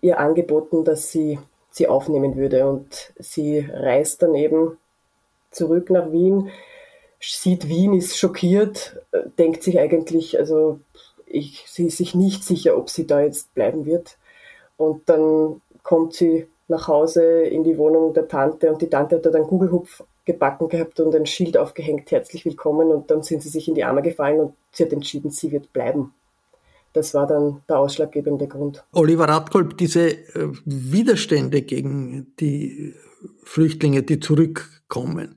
ihr 0.00 0.18
angeboten, 0.20 0.84
dass 0.84 1.10
sie 1.10 1.38
sie 1.72 1.88
aufnehmen 1.88 2.36
würde. 2.36 2.68
Und 2.68 3.12
sie 3.18 3.58
reist 3.72 4.22
dann 4.22 4.34
eben 4.34 4.78
zurück 5.50 5.90
nach 5.90 6.12
Wien, 6.12 6.50
sieht 7.20 7.68
Wien, 7.68 7.94
ist 7.94 8.16
schockiert, 8.16 9.02
denkt 9.38 9.62
sich 9.62 9.78
eigentlich, 9.78 10.38
also 10.38 10.78
ich, 11.26 11.64
sie 11.66 11.86
ist 11.86 11.98
sich 11.98 12.14
nicht 12.14 12.44
sicher, 12.44 12.76
ob 12.76 12.90
sie 12.90 13.06
da 13.06 13.20
jetzt 13.20 13.52
bleiben 13.54 13.86
wird. 13.86 14.18
Und 14.76 15.08
dann 15.08 15.60
kommt 15.82 16.14
sie 16.14 16.46
nach 16.68 16.88
Hause 16.88 17.42
in 17.42 17.64
die 17.64 17.76
Wohnung 17.78 18.14
der 18.14 18.28
Tante 18.28 18.70
und 18.70 18.80
die 18.80 18.88
Tante 18.88 19.16
hat 19.16 19.26
da 19.26 19.30
dann 19.30 19.42
Kugelhupf 19.42 20.04
gebacken 20.24 20.68
gehabt 20.68 21.00
und 21.00 21.14
ein 21.14 21.26
Schild 21.26 21.56
aufgehängt, 21.56 22.10
herzlich 22.10 22.44
willkommen. 22.44 22.88
Und 22.88 23.10
dann 23.10 23.22
sind 23.22 23.42
sie 23.42 23.48
sich 23.48 23.66
in 23.66 23.74
die 23.74 23.84
Arme 23.84 24.02
gefallen 24.02 24.40
und 24.40 24.54
sie 24.70 24.84
hat 24.84 24.92
entschieden, 24.92 25.30
sie 25.30 25.50
wird 25.50 25.72
bleiben 25.72 26.12
das 26.92 27.14
war 27.14 27.26
dann 27.26 27.62
der 27.68 27.78
ausschlaggebende 27.78 28.48
Grund. 28.48 28.84
Oliver 28.92 29.28
Radkolb, 29.28 29.76
diese 29.78 30.10
äh, 30.10 30.48
Widerstände 30.64 31.62
gegen 31.62 32.32
die 32.40 32.94
Flüchtlinge, 33.44 34.02
die 34.02 34.20
zurückkommen, 34.20 35.36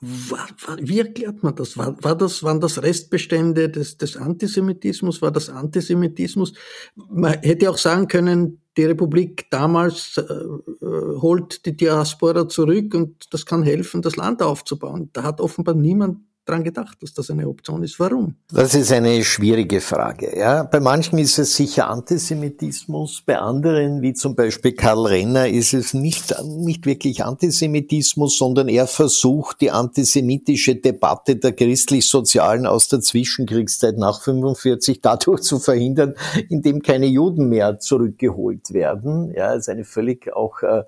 war, 0.00 0.48
war, 0.66 0.78
wie 0.80 0.98
erklärt 0.98 1.42
man 1.42 1.54
das? 1.54 1.76
War, 1.76 1.94
war 2.02 2.16
das? 2.16 2.42
Waren 2.42 2.60
das 2.60 2.82
Restbestände 2.82 3.68
des, 3.68 3.98
des 3.98 4.16
Antisemitismus? 4.16 5.20
War 5.20 5.30
das 5.30 5.50
Antisemitismus? 5.50 6.54
Man 6.94 7.34
hätte 7.42 7.68
auch 7.68 7.76
sagen 7.76 8.08
können, 8.08 8.62
die 8.76 8.84
Republik 8.84 9.50
damals 9.50 10.16
äh, 10.16 10.34
holt 10.80 11.66
die 11.66 11.76
Diaspora 11.76 12.48
zurück 12.48 12.94
und 12.94 13.26
das 13.32 13.44
kann 13.44 13.62
helfen, 13.62 14.00
das 14.00 14.16
Land 14.16 14.42
aufzubauen. 14.42 15.10
Da 15.12 15.22
hat 15.22 15.40
offenbar 15.40 15.74
niemand 15.74 16.18
dran 16.50 16.64
gedacht, 16.64 16.98
dass 17.02 17.14
das 17.14 17.30
eine 17.30 17.48
Option 17.48 17.82
ist. 17.82 17.98
Warum? 18.00 18.34
Das 18.52 18.74
ist 18.74 18.92
eine 18.92 19.22
schwierige 19.24 19.80
Frage. 19.80 20.36
Ja, 20.36 20.64
bei 20.64 20.80
manchen 20.80 21.18
ist 21.18 21.38
es 21.38 21.56
sicher 21.56 21.88
Antisemitismus, 21.88 23.22
bei 23.24 23.38
anderen, 23.38 24.02
wie 24.02 24.14
zum 24.14 24.34
Beispiel 24.34 24.72
Karl 24.72 25.06
Renner, 25.06 25.48
ist 25.48 25.72
es 25.74 25.94
nicht, 25.94 26.34
nicht 26.44 26.86
wirklich 26.86 27.24
Antisemitismus, 27.24 28.36
sondern 28.36 28.68
er 28.68 28.86
versucht, 28.86 29.60
die 29.60 29.70
antisemitische 29.70 30.76
Debatte 30.76 31.36
der 31.36 31.52
christlich-sozialen 31.52 32.66
aus 32.66 32.88
der 32.88 33.00
Zwischenkriegszeit 33.00 33.96
nach 33.96 34.20
45 34.20 35.00
dadurch 35.00 35.42
zu 35.42 35.58
verhindern, 35.58 36.14
indem 36.48 36.82
keine 36.82 37.06
Juden 37.06 37.48
mehr 37.48 37.78
zurückgeholt 37.78 38.72
werden. 38.72 39.32
Ja, 39.34 39.54
ist 39.54 39.68
eine 39.68 39.84
völlig 39.84 40.32
auch 40.34 40.62
äh, 40.62 40.82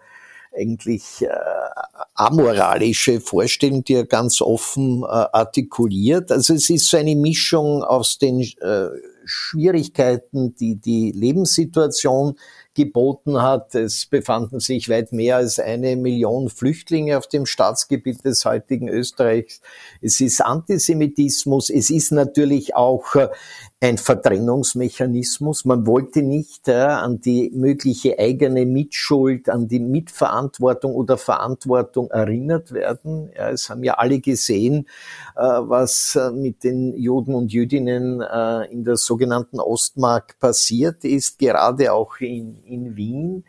eigentlich 0.54 1.22
äh, 1.22 1.28
amoralische 2.14 3.20
Vorstellung, 3.20 3.84
die 3.84 3.94
er 3.94 4.06
ganz 4.06 4.40
offen 4.40 5.02
äh, 5.02 5.06
artikuliert. 5.06 6.30
Also 6.30 6.54
es 6.54 6.68
ist 6.70 6.88
so 6.88 6.96
eine 6.96 7.16
Mischung 7.16 7.82
aus 7.82 8.18
den 8.18 8.40
äh, 8.40 8.88
Schwierigkeiten, 9.24 10.54
die 10.54 10.76
die 10.76 11.12
Lebenssituation 11.12 12.36
geboten 12.74 13.42
hat. 13.42 13.74
Es 13.74 14.06
befanden 14.06 14.60
sich 14.60 14.88
weit 14.88 15.12
mehr 15.12 15.36
als 15.36 15.58
eine 15.58 15.96
Million 15.96 16.48
Flüchtlinge 16.48 17.18
auf 17.18 17.28
dem 17.28 17.46
Staatsgebiet 17.46 18.24
des 18.24 18.44
heutigen 18.44 18.88
Österreichs. 18.88 19.60
Es 20.00 20.20
ist 20.20 20.40
Antisemitismus. 20.40 21.70
Es 21.70 21.90
ist 21.90 22.12
natürlich 22.12 22.74
auch 22.74 23.14
äh, 23.14 23.28
ein 23.82 23.98
Verdrängungsmechanismus. 23.98 25.64
Man 25.64 25.86
wollte 25.86 26.22
nicht 26.22 26.68
äh, 26.68 26.74
an 26.74 27.20
die 27.20 27.50
mögliche 27.52 28.18
eigene 28.18 28.64
Mitschuld, 28.64 29.48
an 29.48 29.66
die 29.66 29.80
Mitverantwortung 29.80 30.94
oder 30.94 31.18
Verantwortung 31.18 32.10
erinnert 32.10 32.72
werden. 32.72 33.30
Ja, 33.36 33.50
es 33.50 33.68
haben 33.68 33.82
ja 33.82 33.94
alle 33.94 34.20
gesehen, 34.20 34.86
äh, 35.34 35.42
was 35.42 36.14
äh, 36.14 36.30
mit 36.30 36.62
den 36.62 36.96
Juden 36.96 37.34
und 37.34 37.52
Jüdinnen 37.52 38.20
äh, 38.20 38.70
in 38.70 38.84
der 38.84 38.96
sogenannten 38.96 39.58
Ostmark 39.58 40.38
passiert 40.38 41.04
ist, 41.04 41.40
gerade 41.40 41.92
auch 41.92 42.20
in, 42.20 42.62
in 42.64 42.96
Wien. 42.96 43.44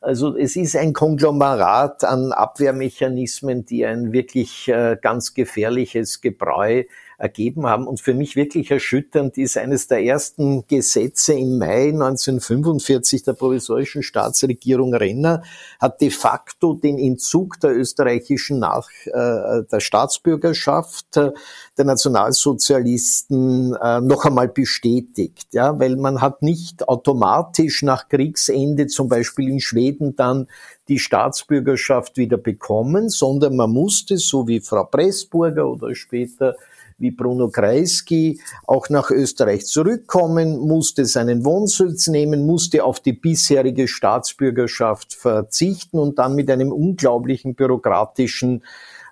Also 0.00 0.36
es 0.36 0.54
ist 0.54 0.76
ein 0.76 0.92
Konglomerat 0.92 2.04
an 2.04 2.32
Abwehrmechanismen, 2.32 3.64
die 3.64 3.84
ein 3.84 4.12
wirklich 4.12 4.68
äh, 4.68 4.96
ganz 5.00 5.34
gefährliches 5.34 6.20
Gebräu 6.20 6.84
ergeben 7.18 7.66
haben. 7.66 7.86
Und 7.86 8.00
für 8.00 8.14
mich 8.14 8.36
wirklich 8.36 8.70
erschütternd 8.70 9.36
ist 9.36 9.58
eines 9.58 9.88
der 9.88 10.04
ersten 10.04 10.64
Gesetze 10.68 11.34
im 11.34 11.58
Mai 11.58 11.88
1945 11.88 13.24
der 13.24 13.32
provisorischen 13.32 14.04
Staatsregierung 14.04 14.94
Renner, 14.94 15.42
hat 15.80 16.00
de 16.00 16.10
facto 16.10 16.74
den 16.74 16.96
Entzug 16.96 17.58
der 17.60 17.76
österreichischen 17.76 18.60
Nach 18.60 18.88
äh, 19.06 19.64
der 19.70 19.80
Staatsbürgerschaft 19.80 21.16
äh, 21.16 21.32
der 21.76 21.84
Nationalsozialisten 21.84 23.74
äh, 23.74 24.00
noch 24.00 24.24
einmal 24.24 24.48
bestätigt, 24.48 25.48
ja, 25.52 25.78
weil 25.78 25.96
man 25.96 26.20
hat 26.20 26.42
nicht 26.42 26.88
automatisch 26.88 27.82
nach 27.82 28.08
Kriegsende 28.08 28.86
zum 28.86 29.08
Beispiel 29.08 29.48
in 29.48 29.60
Schweden 29.60 30.14
dann 30.14 30.46
die 30.86 30.98
Staatsbürgerschaft 30.98 32.16
wieder 32.16 32.38
bekommen, 32.38 33.08
sondern 33.08 33.56
man 33.56 33.70
musste, 33.70 34.16
so 34.18 34.46
wie 34.46 34.60
Frau 34.60 34.84
Pressburger 34.84 35.68
oder 35.68 35.94
später 35.94 36.54
wie 36.98 37.12
Bruno 37.12 37.48
Kreisky 37.48 38.40
auch 38.66 38.88
nach 38.88 39.10
Österreich 39.10 39.66
zurückkommen, 39.66 40.58
musste 40.58 41.04
seinen 41.04 41.44
Wohnsitz 41.44 42.08
nehmen, 42.08 42.44
musste 42.44 42.84
auf 42.84 43.00
die 43.00 43.12
bisherige 43.12 43.86
Staatsbürgerschaft 43.86 45.14
verzichten 45.14 45.98
und 45.98 46.18
dann 46.18 46.34
mit 46.34 46.50
einem 46.50 46.72
unglaublichen 46.72 47.54
bürokratischen 47.54 48.64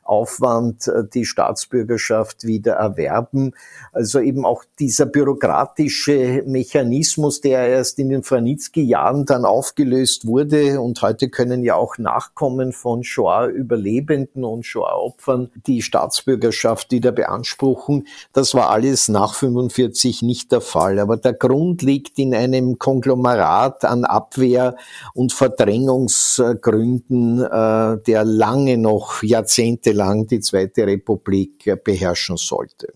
Aufwand 0.09 0.89
äh, 0.89 1.05
die 1.13 1.25
Staatsbürgerschaft 1.25 2.45
wieder 2.45 2.75
erwerben. 2.75 3.53
Also 3.93 4.21
eben 4.21 4.45
auch 4.45 4.65
dieser 4.79 5.07
bürokratische 5.07 6.43
Mechanismus, 6.47 7.41
der 7.41 7.69
erst 7.69 7.99
in 7.99 8.09
den 8.09 8.23
Franitzky-Jahren 8.23 9.27
dann 9.27 9.45
aufgelöst 9.45 10.27
wurde 10.27 10.81
und 10.81 11.03
heute 11.03 11.29
können 11.29 11.63
ja 11.63 11.75
auch 11.75 11.99
Nachkommen 11.99 12.73
von 12.73 13.05
Shoah-Überlebenden 13.05 14.45
und 14.45 14.65
Shoah-Opfern 14.65 15.51
die 15.67 15.83
Staatsbürgerschaft 15.83 16.93
wieder 16.93 17.13
beanspruchen. 17.13 18.07
Das 18.33 18.55
war 18.55 18.71
alles 18.71 19.09
nach 19.09 19.35
45 19.35 20.23
nicht 20.23 20.53
der 20.53 20.61
Fall. 20.61 20.99
Aber 20.99 21.17
der 21.17 21.33
Grund 21.33 21.83
liegt 21.83 22.19
in 22.19 22.35
einem 22.35 22.79
Konglomerat 22.79 23.85
an 23.85 24.05
Abwehr 24.05 24.77
und 25.15 25.33
Verdrängungsgründen, 25.33 27.43
äh, 27.43 27.99
der 28.07 28.25
lange 28.25 28.79
noch 28.79 29.23
Jahrzehnte 29.23 29.93
lang 29.97 30.27
die 30.27 30.41
Zweite 30.41 30.87
Republik 30.87 31.73
beherrschen 31.83 32.37
sollte. 32.37 32.93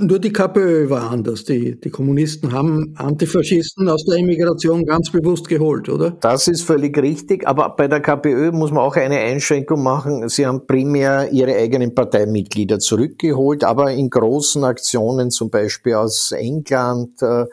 Nur 0.00 0.18
die 0.18 0.32
KPÖ 0.32 0.90
war 0.90 1.10
anders. 1.10 1.44
Die, 1.44 1.80
die 1.80 1.90
Kommunisten 1.90 2.52
haben 2.52 2.94
Antifaschisten 2.96 3.88
aus 3.88 4.04
der 4.04 4.18
Immigration 4.18 4.84
ganz 4.84 5.10
bewusst 5.10 5.48
geholt, 5.48 5.88
oder? 5.88 6.10
Das 6.20 6.48
ist 6.48 6.62
völlig 6.62 6.98
richtig. 6.98 7.46
Aber 7.46 7.76
bei 7.76 7.86
der 7.86 8.00
KPÖ 8.00 8.50
muss 8.50 8.72
man 8.72 8.82
auch 8.82 8.96
eine 8.96 9.18
Einschränkung 9.18 9.82
machen. 9.82 10.28
Sie 10.28 10.46
haben 10.46 10.66
primär 10.66 11.30
ihre 11.30 11.54
eigenen 11.54 11.94
Parteimitglieder 11.94 12.80
zurückgeholt, 12.80 13.62
aber 13.62 13.92
in 13.92 14.10
großen 14.10 14.64
Aktionen, 14.64 15.30
zum 15.30 15.50
Beispiel 15.50 15.94
aus 15.94 16.32
England, 16.32 17.22
äh, 17.22 17.44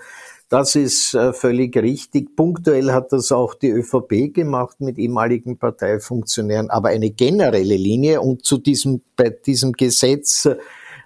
das 0.49 0.75
ist 0.75 1.13
äh, 1.13 1.31
völlig 1.31 1.77
richtig. 1.77 2.35
Punktuell 2.35 2.91
hat 2.91 3.13
das 3.13 3.31
auch 3.31 3.53
die 3.53 3.69
ÖVP 3.69 4.33
gemacht 4.33 4.81
mit 4.81 4.97
ehemaligen 4.97 5.57
Parteifunktionären, 5.57 6.71
aber 6.71 6.89
eine 6.89 7.11
generelle 7.11 7.77
Linie 7.77 8.21
und 8.21 8.43
zu 8.43 8.57
diesem, 8.57 9.01
bei 9.15 9.29
diesem 9.29 9.73
Gesetz 9.73 10.45
äh, 10.45 10.55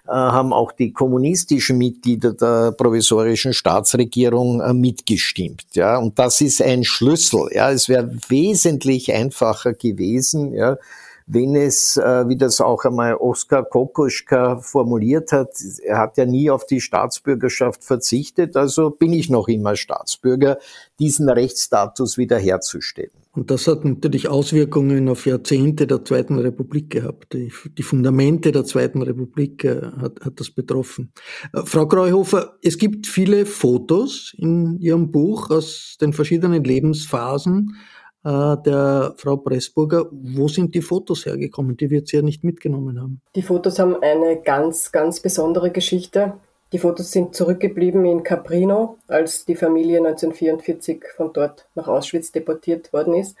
haben 0.06 0.52
auch 0.54 0.72
die 0.72 0.92
kommunistischen 0.92 1.76
Mitglieder 1.76 2.32
der 2.32 2.72
provisorischen 2.72 3.52
Staatsregierung 3.52 4.62
äh, 4.62 4.72
mitgestimmt. 4.72 5.66
Ja, 5.74 5.98
und 5.98 6.18
das 6.18 6.40
ist 6.40 6.62
ein 6.62 6.82
Schlüssel. 6.82 7.48
Ja, 7.52 7.70
es 7.70 7.88
wäre 7.88 8.10
wesentlich 8.28 9.12
einfacher 9.12 9.74
gewesen, 9.74 10.54
ja, 10.54 10.78
wenn 11.26 11.56
es, 11.56 11.96
äh, 11.96 12.28
wie 12.28 12.36
das 12.36 12.60
auch 12.60 12.84
einmal 12.84 13.14
Oskar 13.14 13.64
Kokoschka 13.64 14.58
formuliert 14.58 15.32
hat, 15.32 15.50
er 15.82 15.98
hat 15.98 16.16
ja 16.16 16.26
nie 16.26 16.50
auf 16.50 16.66
die 16.66 16.80
Staatsbürgerschaft 16.80 17.84
verzichtet, 17.84 18.56
also 18.56 18.90
bin 18.90 19.12
ich 19.12 19.30
noch 19.30 19.48
immer 19.48 19.76
Staatsbürger, 19.76 20.58
diesen 20.98 21.28
Rechtsstatus 21.28 22.18
wiederherzustellen. 22.18 23.24
Und 23.32 23.50
das 23.50 23.66
hat 23.66 23.84
natürlich 23.84 24.28
Auswirkungen 24.28 25.08
auf 25.08 25.26
Jahrzehnte 25.26 25.88
der 25.88 26.04
Zweiten 26.04 26.38
Republik 26.38 26.90
gehabt. 26.90 27.32
Die, 27.32 27.52
die 27.76 27.82
Fundamente 27.82 28.52
der 28.52 28.64
Zweiten 28.64 29.02
Republik 29.02 29.64
äh, 29.64 29.90
hat, 30.00 30.20
hat 30.24 30.38
das 30.38 30.50
betroffen. 30.50 31.12
Äh, 31.52 31.62
Frau 31.64 31.86
Kreuhofer, 31.86 32.56
es 32.62 32.78
gibt 32.78 33.08
viele 33.08 33.44
Fotos 33.44 34.34
in 34.36 34.78
Ihrem 34.78 35.10
Buch 35.10 35.50
aus 35.50 35.96
den 36.00 36.12
verschiedenen 36.12 36.62
Lebensphasen 36.62 37.76
der 38.24 39.14
Frau 39.18 39.36
Pressburger. 39.36 40.06
Wo 40.10 40.48
sind 40.48 40.74
die 40.74 40.80
Fotos 40.80 41.26
hergekommen? 41.26 41.76
Die 41.76 41.90
wird 41.90 42.08
sie 42.08 42.16
ja 42.16 42.22
nicht 42.22 42.42
mitgenommen 42.42 43.00
haben. 43.00 43.20
Die 43.34 43.42
Fotos 43.42 43.78
haben 43.78 44.02
eine 44.02 44.40
ganz, 44.40 44.92
ganz 44.92 45.20
besondere 45.20 45.70
Geschichte. 45.70 46.32
Die 46.72 46.78
Fotos 46.78 47.12
sind 47.12 47.36
zurückgeblieben 47.36 48.04
in 48.04 48.22
Caprino, 48.22 48.96
als 49.06 49.44
die 49.44 49.54
Familie 49.54 49.98
1944 49.98 51.04
von 51.16 51.32
dort 51.32 51.66
nach 51.74 51.86
Auschwitz 51.86 52.32
deportiert 52.32 52.92
worden 52.92 53.14
ist. 53.14 53.36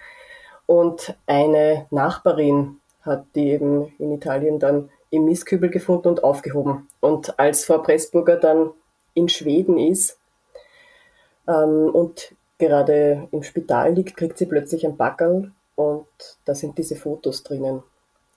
Und 0.66 1.16
eine 1.26 1.86
Nachbarin 1.90 2.76
hat 3.02 3.24
die 3.34 3.50
eben 3.50 3.92
in 3.98 4.12
Italien 4.12 4.58
dann 4.58 4.90
im 5.10 5.24
Mistkübel 5.24 5.70
gefunden 5.70 6.08
und 6.08 6.24
aufgehoben. 6.24 6.88
Und 7.00 7.38
als 7.38 7.64
Frau 7.64 7.78
Pressburger 7.78 8.36
dann 8.36 8.70
in 9.14 9.28
Schweden 9.28 9.78
ist 9.78 10.18
ähm, 11.48 11.90
und 11.92 12.34
gerade 12.58 13.28
im 13.32 13.42
Spital 13.42 13.94
liegt, 13.94 14.16
kriegt 14.16 14.38
sie 14.38 14.46
plötzlich 14.46 14.86
ein 14.86 14.96
Backerl 14.96 15.52
und 15.76 16.06
da 16.44 16.54
sind 16.54 16.78
diese 16.78 16.96
Fotos 16.96 17.42
drinnen. 17.42 17.82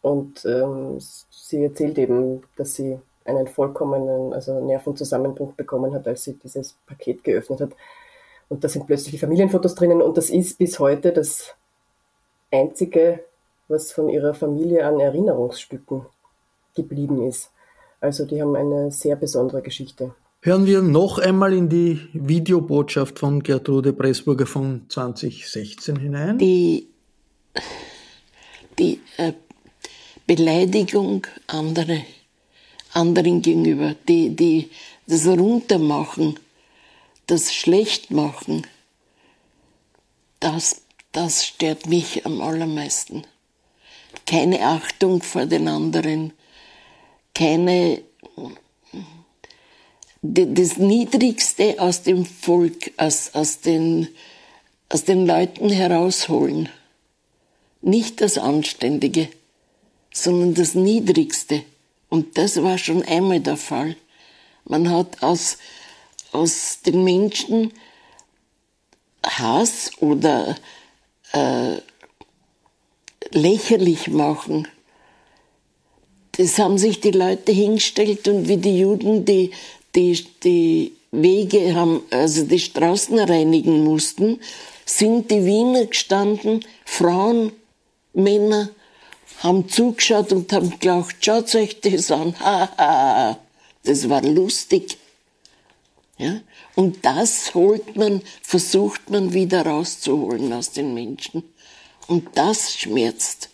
Und 0.01 0.45
ähm, 0.45 0.97
sie 0.99 1.63
erzählt 1.63 1.97
eben, 1.97 2.43
dass 2.55 2.75
sie 2.75 2.99
einen 3.25 3.47
vollkommenen 3.47 4.33
also 4.33 4.59
Nervenzusammenbruch 4.59 5.53
bekommen 5.53 5.93
hat, 5.93 6.07
als 6.07 6.23
sie 6.23 6.33
dieses 6.33 6.77
Paket 6.85 7.23
geöffnet 7.23 7.61
hat. 7.61 7.71
Und 8.49 8.63
da 8.63 8.69
sind 8.69 8.87
plötzlich 8.87 9.11
die 9.11 9.19
Familienfotos 9.19 9.75
drinnen 9.75 10.01
und 10.01 10.17
das 10.17 10.29
ist 10.29 10.57
bis 10.57 10.79
heute 10.79 11.11
das 11.11 11.53
einzige, 12.51 13.19
was 13.67 13.91
von 13.91 14.07
ihrer 14.07 14.33
Familie 14.33 14.85
an 14.85 14.99
Erinnerungsstücken 14.99 16.05
geblieben 16.73 17.27
ist. 17.27 17.51
Also 17.99 18.25
die 18.25 18.41
haben 18.41 18.55
eine 18.55 18.91
sehr 18.91 19.17
besondere 19.17 19.61
Geschichte. 19.61 20.13
Hören 20.47 20.65
wir 20.65 20.81
noch 20.81 21.17
einmal 21.17 21.51
in 21.51 21.67
die 21.67 21.99
Videobotschaft 22.13 23.19
von 23.19 23.43
Gertrude 23.43 23.91
Pressburger 23.91 24.45
von 24.45 24.85
2016 24.87 25.97
hinein. 25.97 26.37
Die, 26.37 26.87
die 28.79 29.01
äh, 29.17 29.33
Beleidigung 30.25 31.27
anderer 31.47 31.99
anderen 32.93 33.41
gegenüber, 33.41 33.93
die, 34.07 34.37
die 34.37 34.69
das 35.05 35.27
Runtermachen, 35.27 36.39
das 37.25 37.53
Schlechtmachen, 37.53 38.65
das, 40.39 40.81
das 41.11 41.45
stört 41.45 41.87
mich 41.87 42.25
am 42.25 42.39
allermeisten. 42.39 43.23
Keine 44.25 44.61
Achtung 44.61 45.21
vor 45.21 45.45
den 45.45 45.67
anderen, 45.67 46.31
keine, 47.35 48.01
das 50.21 50.77
Niedrigste 50.77 51.75
aus 51.79 52.01
dem 52.03 52.25
Volk, 52.25 52.91
aus, 52.97 53.31
aus, 53.33 53.59
den, 53.59 54.07
aus 54.89 55.03
den 55.03 55.25
Leuten 55.25 55.69
herausholen. 55.69 56.69
Nicht 57.81 58.21
das 58.21 58.37
Anständige, 58.37 59.29
sondern 60.11 60.55
das 60.55 60.73
Niedrigste. 60.73 61.63
Und 62.09 62.37
das 62.37 62.61
war 62.63 62.77
schon 62.77 63.03
einmal 63.03 63.39
der 63.39 63.57
Fall. 63.57 63.95
Man 64.65 64.89
hat 64.89 65.21
aus, 65.21 65.57
aus 66.31 66.79
den 66.85 67.03
Menschen 67.03 67.71
Hass 69.23 69.91
oder 69.99 70.55
äh, 71.33 71.77
lächerlich 73.31 74.07
machen. 74.07 74.67
Das 76.33 76.59
haben 76.59 76.77
sich 76.77 76.99
die 76.99 77.11
Leute 77.11 77.51
hingestellt 77.51 78.27
und 78.27 78.47
wie 78.47 78.57
die 78.57 78.79
Juden 78.79 79.25
die, 79.25 79.51
die, 79.97 80.25
die 80.43 80.93
Wege 81.11 81.75
haben, 81.75 82.01
also 82.11 82.45
die 82.45 82.59
Straßen 82.59 83.17
reinigen 83.19 83.83
mussten, 83.83 84.39
sind 84.85 85.31
die 85.31 85.43
Wiener 85.43 85.87
gestanden, 85.87 86.63
Frauen, 86.85 87.51
Männer, 88.13 88.69
haben 89.39 89.67
zugeschaut 89.67 90.31
und 90.31 90.51
haben 90.53 90.69
gedacht, 90.69 91.15
schaut 91.19 91.53
euch 91.55 91.81
das 91.81 92.11
an, 92.11 92.35
haha, 92.39 93.37
das 93.83 94.07
war 94.09 94.21
lustig. 94.21 94.97
Ja? 96.17 96.41
Und 96.75 97.03
das 97.03 97.53
holt 97.53 97.95
man, 97.95 98.21
versucht 98.41 99.09
man 99.09 99.33
wieder 99.33 99.65
rauszuholen 99.65 100.53
aus 100.53 100.71
den 100.71 100.93
Menschen. 100.93 101.43
Und 102.07 102.29
das 102.35 102.73
schmerzt. 102.73 103.49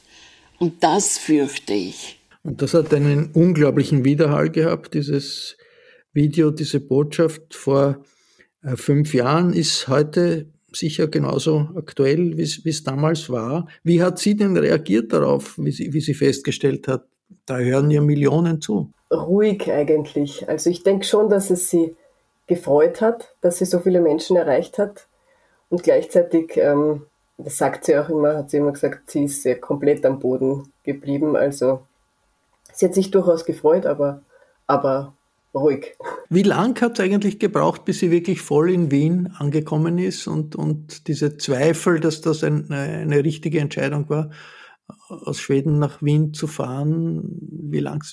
Und 0.59 0.83
das 0.83 1.17
fürchte 1.17 1.73
ich. 1.73 2.19
Und 2.43 2.61
das 2.61 2.73
hat 2.73 2.93
einen 2.93 3.31
unglaublichen 3.31 4.05
Widerhall 4.05 4.49
gehabt, 4.49 4.93
dieses 4.93 5.57
Video, 6.13 6.51
diese 6.51 6.79
Botschaft 6.79 7.53
vor 7.55 7.97
äh, 8.63 8.75
fünf 8.75 9.13
Jahren 9.13 9.53
ist 9.53 9.87
heute 9.87 10.45
sicher 10.71 11.07
genauso 11.07 11.69
aktuell, 11.75 12.37
wie 12.37 12.69
es 12.69 12.83
damals 12.83 13.29
war. 13.29 13.67
Wie 13.83 14.01
hat 14.01 14.19
sie 14.19 14.35
denn 14.35 14.55
reagiert 14.57 15.11
darauf, 15.11 15.57
wie 15.57 15.71
sie, 15.71 15.93
wie 15.93 16.01
sie 16.01 16.13
festgestellt 16.13 16.87
hat? 16.87 17.05
Da 17.45 17.57
hören 17.57 17.91
ja 17.91 18.01
Millionen 18.01 18.61
zu. 18.61 18.91
Ruhig 19.11 19.71
eigentlich. 19.71 20.47
Also 20.47 20.69
ich 20.69 20.83
denke 20.83 21.05
schon, 21.05 21.29
dass 21.29 21.49
es 21.49 21.69
sie 21.69 21.95
gefreut 22.47 23.01
hat, 23.01 23.35
dass 23.41 23.57
sie 23.57 23.65
so 23.65 23.79
viele 23.79 24.01
Menschen 24.01 24.37
erreicht 24.37 24.77
hat. 24.77 25.07
Und 25.69 25.83
gleichzeitig, 25.83 26.57
ähm, 26.57 27.07
das 27.37 27.57
sagt 27.57 27.85
sie 27.85 27.97
auch 27.97 28.09
immer, 28.09 28.37
hat 28.37 28.51
sie 28.51 28.57
immer 28.57 28.71
gesagt, 28.71 29.09
sie 29.09 29.25
ist 29.25 29.41
sehr 29.41 29.59
komplett 29.59 30.05
am 30.05 30.19
Boden 30.19 30.71
geblieben. 30.83 31.35
Also 31.35 31.81
sie 32.71 32.85
hat 32.85 32.93
sich 32.93 33.11
durchaus 33.11 33.45
gefreut, 33.45 33.85
aber, 33.85 34.21
aber 34.67 35.13
ruhig. 35.53 35.95
Wie 36.29 36.43
lang 36.43 36.79
hat 36.81 36.93
es 36.93 37.05
eigentlich 37.05 37.39
gebraucht, 37.39 37.85
bis 37.85 37.99
sie 37.99 38.11
wirklich 38.11 38.41
voll 38.41 38.71
in 38.71 38.91
Wien 38.91 39.33
angekommen 39.37 39.97
ist 39.97 40.27
und, 40.27 40.55
und 40.55 41.07
diese 41.07 41.37
Zweifel, 41.37 41.99
dass 41.99 42.21
das 42.21 42.43
ein, 42.43 42.71
eine 42.71 43.23
richtige 43.23 43.59
Entscheidung 43.59 44.09
war, 44.09 44.31
aus 45.07 45.39
Schweden 45.39 45.79
nach 45.79 46.01
Wien 46.01 46.33
zu 46.33 46.47
fahren, 46.47 47.23
wie 47.39 47.79
lang, 47.79 48.03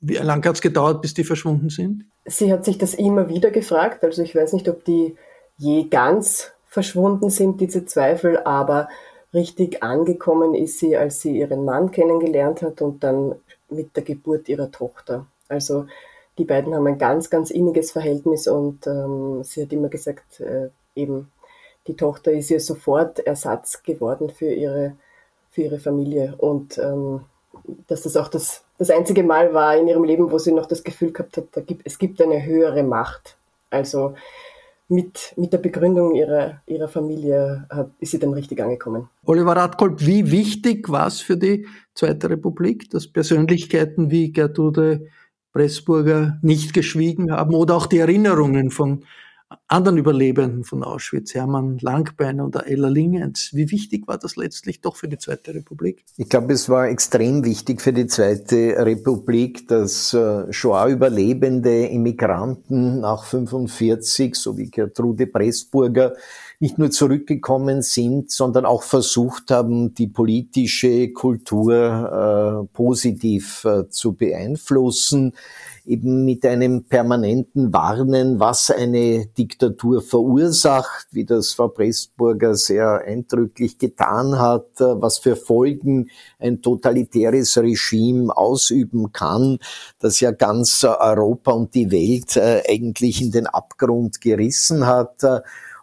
wie 0.00 0.14
lang 0.14 0.44
hat 0.44 0.54
es 0.54 0.62
gedauert, 0.62 1.02
bis 1.02 1.14
die 1.14 1.24
verschwunden 1.24 1.68
sind? 1.68 2.04
Sie 2.26 2.52
hat 2.52 2.64
sich 2.64 2.78
das 2.78 2.94
immer 2.94 3.28
wieder 3.28 3.50
gefragt. 3.50 4.04
Also 4.04 4.22
ich 4.22 4.34
weiß 4.34 4.52
nicht, 4.52 4.68
ob 4.68 4.84
die 4.84 5.16
je 5.56 5.84
ganz 5.88 6.52
verschwunden 6.66 7.30
sind, 7.30 7.60
diese 7.60 7.86
Zweifel, 7.86 8.38
aber 8.38 8.88
richtig 9.32 9.82
angekommen 9.82 10.54
ist 10.54 10.78
sie, 10.78 10.96
als 10.96 11.20
sie 11.20 11.38
ihren 11.38 11.64
Mann 11.64 11.90
kennengelernt 11.90 12.62
hat 12.62 12.82
und 12.82 13.02
dann 13.02 13.34
mit 13.68 13.96
der 13.96 14.02
Geburt 14.02 14.48
ihrer 14.48 14.70
Tochter. 14.70 15.26
Also 15.48 15.86
die 16.38 16.44
beiden 16.44 16.74
haben 16.74 16.86
ein 16.86 16.98
ganz, 16.98 17.30
ganz 17.30 17.50
inniges 17.50 17.92
Verhältnis 17.92 18.48
und 18.48 18.86
ähm, 18.86 19.42
sie 19.44 19.62
hat 19.62 19.72
immer 19.72 19.88
gesagt, 19.88 20.40
äh, 20.40 20.68
eben 20.94 21.30
die 21.86 21.96
Tochter 21.96 22.32
ist 22.32 22.50
ihr 22.50 22.60
sofort 22.60 23.20
Ersatz 23.20 23.82
geworden 23.82 24.30
für 24.30 24.52
ihre, 24.52 24.96
für 25.50 25.62
ihre 25.62 25.78
Familie 25.78 26.34
und 26.38 26.78
ähm, 26.78 27.20
dass 27.86 28.02
das 28.02 28.16
auch 28.16 28.28
das, 28.28 28.64
das 28.78 28.90
einzige 28.90 29.22
Mal 29.22 29.54
war 29.54 29.76
in 29.76 29.86
ihrem 29.86 30.04
Leben, 30.04 30.30
wo 30.30 30.38
sie 30.38 30.52
noch 30.52 30.66
das 30.66 30.82
Gefühl 30.82 31.12
gehabt 31.12 31.36
hat, 31.36 31.44
da 31.52 31.60
gibt, 31.60 31.82
es 31.84 31.98
gibt 31.98 32.20
eine 32.20 32.44
höhere 32.44 32.82
Macht. 32.82 33.36
Also 33.70 34.14
mit, 34.88 35.32
mit 35.36 35.52
der 35.52 35.58
Begründung 35.58 36.14
ihrer, 36.14 36.60
ihrer 36.66 36.88
Familie 36.88 37.66
hat, 37.70 37.90
ist 38.00 38.10
sie 38.10 38.18
dann 38.18 38.34
richtig 38.34 38.60
angekommen. 38.60 39.08
Oliver 39.24 39.56
Radkolb, 39.56 40.04
wie 40.04 40.30
wichtig 40.30 40.88
war 40.90 41.06
es 41.06 41.20
für 41.20 41.36
die 41.36 41.66
Zweite 41.94 42.28
Republik, 42.28 42.90
dass 42.90 43.06
Persönlichkeiten 43.06 44.10
wie 44.10 44.32
Gertrude 44.32 45.06
Pressburger 45.54 46.38
nicht 46.42 46.74
geschwiegen 46.74 47.30
haben 47.30 47.54
oder 47.54 47.76
auch 47.76 47.86
die 47.86 47.98
Erinnerungen 47.98 48.70
von 48.70 49.04
anderen 49.68 49.98
Überlebenden 49.98 50.64
von 50.64 50.82
Auschwitz, 50.82 51.34
Hermann 51.34 51.78
Langbein 51.80 52.40
oder 52.40 52.66
Ella 52.66 52.88
Lingens. 52.88 53.50
Wie 53.52 53.70
wichtig 53.70 54.06
war 54.06 54.18
das 54.18 54.36
letztlich 54.36 54.80
doch 54.80 54.96
für 54.96 55.08
die 55.08 55.18
Zweite 55.18 55.54
Republik? 55.54 56.04
Ich 56.16 56.28
glaube, 56.28 56.52
es 56.52 56.68
war 56.68 56.88
extrem 56.88 57.44
wichtig 57.44 57.80
für 57.80 57.92
die 57.92 58.06
Zweite 58.06 58.76
Republik, 58.78 59.68
dass 59.68 60.14
äh, 60.14 60.52
Shoah-Überlebende 60.52 61.86
Immigranten 61.86 63.00
nach 63.00 63.24
45, 63.24 64.34
so 64.34 64.56
wie 64.56 64.70
Gertrude 64.70 65.26
Pressburger, 65.26 66.14
nicht 66.60 66.78
nur 66.78 66.90
zurückgekommen 66.90 67.82
sind, 67.82 68.30
sondern 68.30 68.64
auch 68.64 68.82
versucht 68.82 69.50
haben, 69.50 69.94
die 69.94 70.06
politische 70.06 71.12
Kultur 71.12 72.64
äh, 72.64 72.74
positiv 72.74 73.64
äh, 73.64 73.88
zu 73.88 74.14
beeinflussen 74.14 75.34
eben 75.86 76.24
mit 76.24 76.46
einem 76.46 76.84
permanenten 76.84 77.72
Warnen, 77.72 78.40
was 78.40 78.70
eine 78.70 79.26
Diktatur 79.26 80.00
verursacht, 80.00 81.08
wie 81.10 81.24
das 81.24 81.52
Frau 81.52 81.68
Pressburger 81.68 82.54
sehr 82.54 83.02
eindrücklich 83.06 83.78
getan 83.78 84.38
hat, 84.38 84.68
was 84.78 85.18
für 85.18 85.36
Folgen 85.36 86.08
ein 86.38 86.62
totalitäres 86.62 87.56
Regime 87.58 88.34
ausüben 88.34 89.12
kann, 89.12 89.58
das 89.98 90.20
ja 90.20 90.30
ganz 90.30 90.84
Europa 90.84 91.52
und 91.52 91.74
die 91.74 91.90
Welt 91.90 92.36
äh, 92.36 92.62
eigentlich 92.68 93.20
in 93.20 93.30
den 93.30 93.46
Abgrund 93.46 94.20
gerissen 94.20 94.86
hat. 94.86 95.22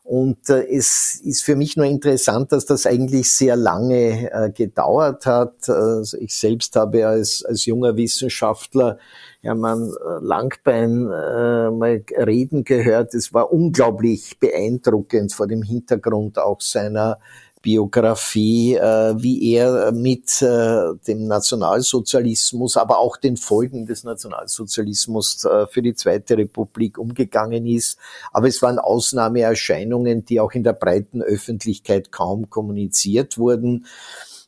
Und 0.04 0.50
äh, 0.50 0.68
es 0.68 1.22
ist 1.24 1.44
für 1.44 1.56
mich 1.56 1.78
nur 1.78 1.86
interessant, 1.86 2.52
dass 2.52 2.66
das 2.66 2.86
eigentlich 2.86 3.32
sehr 3.32 3.56
lange 3.56 4.32
äh, 4.32 4.52
gedauert 4.52 5.26
hat. 5.26 5.70
Also 5.70 6.18
ich 6.18 6.36
selbst 6.36 6.76
habe 6.76 7.08
als, 7.08 7.46
als 7.46 7.66
junger 7.66 7.96
Wissenschaftler 7.96 8.98
Hermann 9.42 9.90
äh, 9.90 10.24
Langbein 10.24 11.10
äh, 11.10 11.72
mal 11.72 12.04
reden 12.16 12.64
gehört. 12.64 13.14
Es 13.16 13.34
war 13.34 13.52
unglaublich 13.52 14.40
beeindruckend 14.40 15.34
vor 15.34 15.48
dem 15.48 15.64
Hintergrund 15.64 16.38
auch 16.38 16.62
seiner 16.62 17.18
Biografie, 17.62 18.76
äh, 18.76 19.14
wie 19.18 19.54
er 19.54 19.92
mit 19.92 20.42
äh, 20.42 20.94
dem 21.08 21.28
Nationalsozialismus, 21.28 22.76
aber 22.76 22.98
auch 22.98 23.18
den 23.18 23.38
Folgen 23.38 23.86
des 23.86 24.04
Nationalsozialismus 24.04 25.46
äh, 25.46 25.68
für 25.68 25.82
die 25.82 25.94
Zweite 25.94 26.38
Republik 26.38 26.98
umgegangen 26.98 27.68
ist. 27.68 28.00
Aber 28.32 28.48
es 28.48 28.62
waren 28.62 28.80
Ausnahmeerscheinungen, 28.80 30.26
die 30.26 30.40
auch 30.40 30.54
in 30.54 30.64
der 30.64 30.74
breiten 30.74 31.22
Öffentlichkeit 31.22 32.12
kaum 32.12 32.50
kommuniziert 32.50 33.38
wurden. 33.38 33.86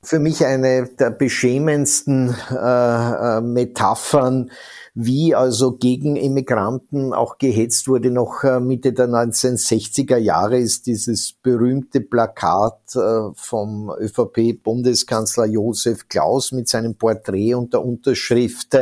Für 0.04 0.20
mich 0.20 0.46
eine 0.46 0.88
der 0.88 1.12
beschämendsten 1.12 2.36
äh, 2.52 3.38
äh, 3.38 3.42
Metaphern 3.42 4.52
wie 4.96 5.34
also 5.34 5.72
gegen 5.72 6.16
Immigranten 6.16 7.14
auch 7.14 7.38
gehetzt 7.40 7.88
wurde. 7.88 8.12
Noch 8.12 8.44
äh, 8.44 8.60
Mitte 8.60 8.94
der 8.94 9.08
1960er 9.08 10.18
Jahre 10.18 10.60
ist 10.60 10.86
dieses 10.86 11.34
berühmte 11.34 12.02
Plakat 12.02 12.96
äh, 12.96 13.32
vom 13.34 13.90
ÖVP-Bundeskanzler 13.90 15.46
Josef 15.46 16.08
Klaus 16.10 16.52
mit 16.52 16.68
seinem 16.68 16.96
Porträt 16.96 17.56
und 17.56 17.74
der 17.74 17.84
Unterschrift 17.84 18.78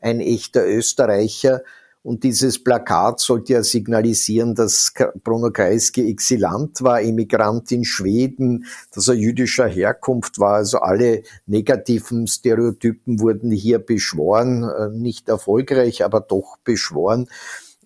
ein 0.00 0.20
echter 0.20 0.66
Österreicher 0.66 1.62
und 2.02 2.24
dieses 2.24 2.62
Plakat 2.62 3.20
sollte 3.20 3.52
ja 3.52 3.62
signalisieren, 3.62 4.56
dass 4.56 4.92
Bruno 5.22 5.52
Kreisky 5.52 6.10
Exilant 6.10 6.82
war, 6.82 7.00
Emigrant 7.00 7.70
in 7.70 7.84
Schweden, 7.84 8.66
dass 8.92 9.06
er 9.06 9.14
jüdischer 9.14 9.68
Herkunft 9.68 10.40
war. 10.40 10.54
Also 10.54 10.78
alle 10.78 11.22
negativen 11.46 12.26
Stereotypen 12.26 13.20
wurden 13.20 13.52
hier 13.52 13.78
beschworen, 13.78 14.64
äh, 14.64 14.88
nicht 14.88 15.28
erfolgreich, 15.28 16.04
aber 16.04 16.20
doch 16.20 16.56
beschworen. 16.64 17.28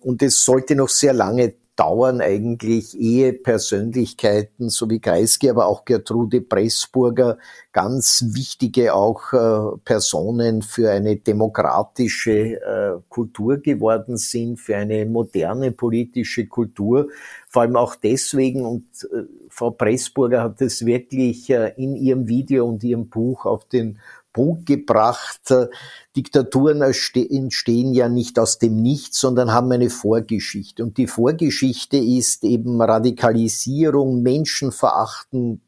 Und 0.01 0.23
es 0.23 0.43
sollte 0.43 0.75
noch 0.75 0.89
sehr 0.89 1.13
lange 1.13 1.53
dauern 1.77 2.21
eigentlich 2.21 2.99
ehe 2.99 3.33
Persönlichkeiten, 3.33 4.69
so 4.69 4.89
wie 4.89 4.99
Kreisky, 4.99 5.49
aber 5.49 5.67
auch 5.67 5.85
Gertrude 5.85 6.41
Pressburger, 6.41 7.37
ganz 7.71 8.25
wichtige 8.33 8.95
auch 8.95 9.31
äh, 9.31 9.77
Personen 9.85 10.63
für 10.63 10.89
eine 10.89 11.17
demokratische 11.17 12.59
äh, 12.59 12.99
Kultur 13.09 13.57
geworden 13.57 14.17
sind, 14.17 14.59
für 14.59 14.75
eine 14.75 15.05
moderne 15.05 15.71
politische 15.71 16.47
Kultur. 16.47 17.09
Vor 17.47 17.61
allem 17.61 17.75
auch 17.75 17.95
deswegen, 17.95 18.65
und 18.65 18.85
äh, 19.13 19.23
Frau 19.49 19.69
Pressburger 19.69 20.41
hat 20.41 20.59
es 20.61 20.83
wirklich 20.83 21.47
äh, 21.51 21.73
in 21.77 21.95
ihrem 21.95 22.27
Video 22.27 22.67
und 22.67 22.83
ihrem 22.83 23.07
Buch 23.07 23.45
auf 23.45 23.65
den 23.65 23.99
Punkt 24.37 24.67
gebracht, 24.67 25.51
Diktaturen 26.15 26.83
entstehen 26.83 27.91
ja 27.91 28.07
nicht 28.07 28.37
aus 28.37 28.59
dem 28.59 28.83
Nichts, 28.83 29.19
sondern 29.19 29.51
haben 29.51 29.71
eine 29.71 29.89
Vorgeschichte. 29.89 30.83
Und 30.83 30.99
die 30.99 31.07
Vorgeschichte 31.07 31.97
ist 31.97 32.43
eben 32.43 32.79
Radikalisierung, 32.79 34.21
Menschenverachtung, 34.21 35.61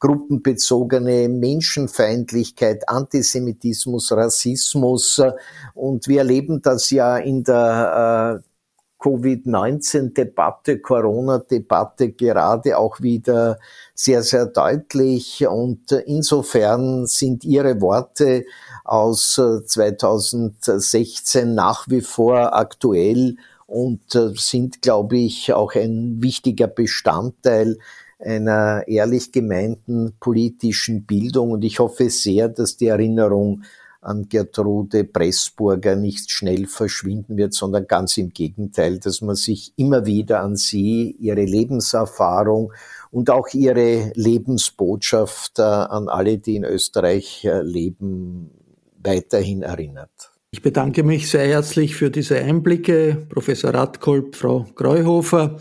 gruppenbezogene 0.00 1.28
Menschenfeindlichkeit, 1.28 2.88
Antisemitismus, 2.88 4.12
Rassismus. 4.12 5.20
Und 5.74 6.08
wir 6.08 6.20
erleben 6.20 6.62
das 6.62 6.90
ja 6.90 7.18
in 7.18 7.44
der 7.44 8.40
äh, 8.42 8.53
Covid-19-Debatte, 9.04 10.78
Corona-Debatte 10.78 12.12
gerade 12.12 12.78
auch 12.78 13.02
wieder 13.02 13.58
sehr, 13.94 14.22
sehr 14.22 14.46
deutlich. 14.46 15.46
Und 15.46 15.92
insofern 15.92 17.04
sind 17.06 17.44
Ihre 17.44 17.82
Worte 17.82 18.46
aus 18.82 19.34
2016 19.34 21.54
nach 21.54 21.86
wie 21.88 22.00
vor 22.00 22.56
aktuell 22.56 23.36
und 23.66 24.18
sind, 24.36 24.80
glaube 24.80 25.18
ich, 25.18 25.52
auch 25.52 25.74
ein 25.74 26.22
wichtiger 26.22 26.68
Bestandteil 26.68 27.76
einer 28.18 28.88
ehrlich 28.88 29.32
gemeinten 29.32 30.14
politischen 30.18 31.04
Bildung. 31.04 31.50
Und 31.50 31.62
ich 31.62 31.78
hoffe 31.78 32.08
sehr, 32.08 32.48
dass 32.48 32.78
die 32.78 32.86
Erinnerung 32.86 33.64
an 34.04 34.28
Gertrude 34.28 35.04
Pressburger 35.04 35.96
nicht 35.96 36.30
schnell 36.30 36.66
verschwinden 36.66 37.36
wird, 37.36 37.54
sondern 37.54 37.86
ganz 37.86 38.16
im 38.16 38.30
Gegenteil, 38.30 38.98
dass 38.98 39.20
man 39.20 39.36
sich 39.36 39.72
immer 39.76 40.06
wieder 40.06 40.40
an 40.40 40.56
sie, 40.56 41.16
ihre 41.18 41.44
Lebenserfahrung 41.44 42.72
und 43.10 43.30
auch 43.30 43.48
ihre 43.52 44.12
Lebensbotschaft 44.14 45.58
äh, 45.58 45.62
an 45.62 46.08
alle, 46.08 46.38
die 46.38 46.56
in 46.56 46.64
Österreich 46.64 47.44
äh, 47.44 47.62
leben, 47.62 48.50
weiterhin 49.02 49.62
erinnert. 49.62 50.32
Ich 50.50 50.62
bedanke 50.62 51.02
mich 51.02 51.30
sehr 51.30 51.46
herzlich 51.48 51.96
für 51.96 52.10
diese 52.10 52.38
Einblicke, 52.38 53.26
Professor 53.28 53.74
Radkolb, 53.74 54.36
Frau 54.36 54.66
Greuhofer. 54.74 55.58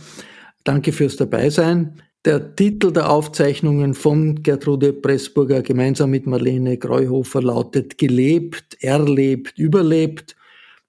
Danke 0.64 0.91
fürs 0.91 1.18
Dabeisein. 1.18 2.02
Der 2.26 2.55
Titel 2.55 2.93
der 2.93 3.09
Aufzeichnungen 3.09 3.93
von 3.93 4.43
Gertrude 4.43 4.93
Pressburger 4.93 5.61
gemeinsam 5.61 6.11
mit 6.11 6.26
Marlene 6.26 6.78
Greuhofer 6.78 7.41
lautet 7.41 7.97
Gelebt, 7.97 8.78
erlebt, 8.82 9.59
überlebt. 9.59 10.38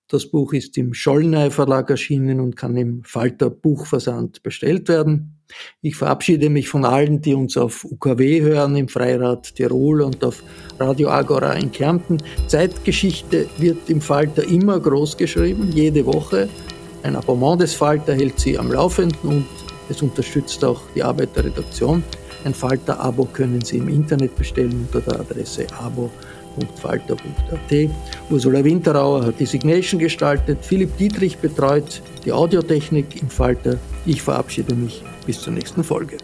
Das 0.07 0.26
Buch 0.30 0.53
ist 0.53 0.78
im 0.78 0.95
Schollnei 0.95 1.51
Verlag 1.51 1.91
erschienen 1.91 2.39
und 2.39 2.55
kann 2.55 2.76
im 2.76 3.03
Falter 3.03 3.51
Buchversand 3.51 4.45
bestellt 4.45 4.87
werden. 4.89 5.41
Ich 5.82 5.97
verabschiede 5.97 6.51
mich 6.51 6.68
von 6.68 6.85
allen, 6.85 7.20
die 7.20 7.35
uns 7.35 7.57
auf 7.57 7.85
UKW 7.85 8.41
hören 8.41 8.76
im 8.76 8.87
Freirad 8.87 9.57
Tirol 9.57 10.03
und 10.03 10.22
auf 10.22 10.41
Radio 10.78 11.09
Agora 11.09 11.55
in 11.55 11.72
Kärnten. 11.72 12.18
Zeitgeschichte 12.47 13.49
wird 13.59 13.91
im 13.91 14.01
Falter 14.01 14.47
immer 14.47 14.78
groß 14.78 15.16
geschrieben, 15.16 15.72
jede 15.72 16.07
Woche. 16.07 16.49
Ein 17.03 17.16
Abonnement 17.16 17.61
des 17.61 17.74
Falter 17.74 18.14
hält 18.14 18.39
Sie 18.39 18.57
am 18.57 18.70
Laufenden 18.70 19.28
und 19.28 19.64
es 19.89 20.03
unterstützt 20.03 20.64
auch 20.64 20.80
die 20.95 21.03
Arbeit 21.03 21.37
der 21.37 21.45
Redaktion. 21.45 22.03
Ein 22.45 22.55
Falter-Abo 22.55 23.24
können 23.26 23.62
Sie 23.62 23.78
im 23.78 23.89
Internet 23.89 24.37
bestellen 24.37 24.87
unter 24.87 25.01
der 25.01 25.20
Adresse 25.20 25.66
abo.falter.at. 25.78 27.18
Ursula 28.30 28.62
Winterauer 28.62 29.24
hat 29.24 29.41
die 29.41 29.47
Signation 29.47 29.99
gestaltet, 29.99 30.59
Philipp 30.62 30.97
Dietrich 30.99 31.39
betreut 31.39 32.03
die 32.24 32.32
Audiotechnik 32.32 33.22
im 33.22 33.30
Falter. 33.30 33.78
Ich 34.05 34.20
verabschiede 34.22 34.74
mich 34.74 35.03
bis 35.24 35.41
zur 35.41 35.55
nächsten 35.55 35.82
Folge. 35.82 36.18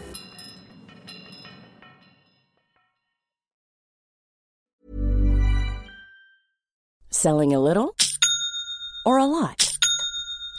Selling 7.09 7.53
a 7.53 7.59
little 7.59 7.93
or 9.05 9.19
a 9.19 9.25
lot? 9.25 9.70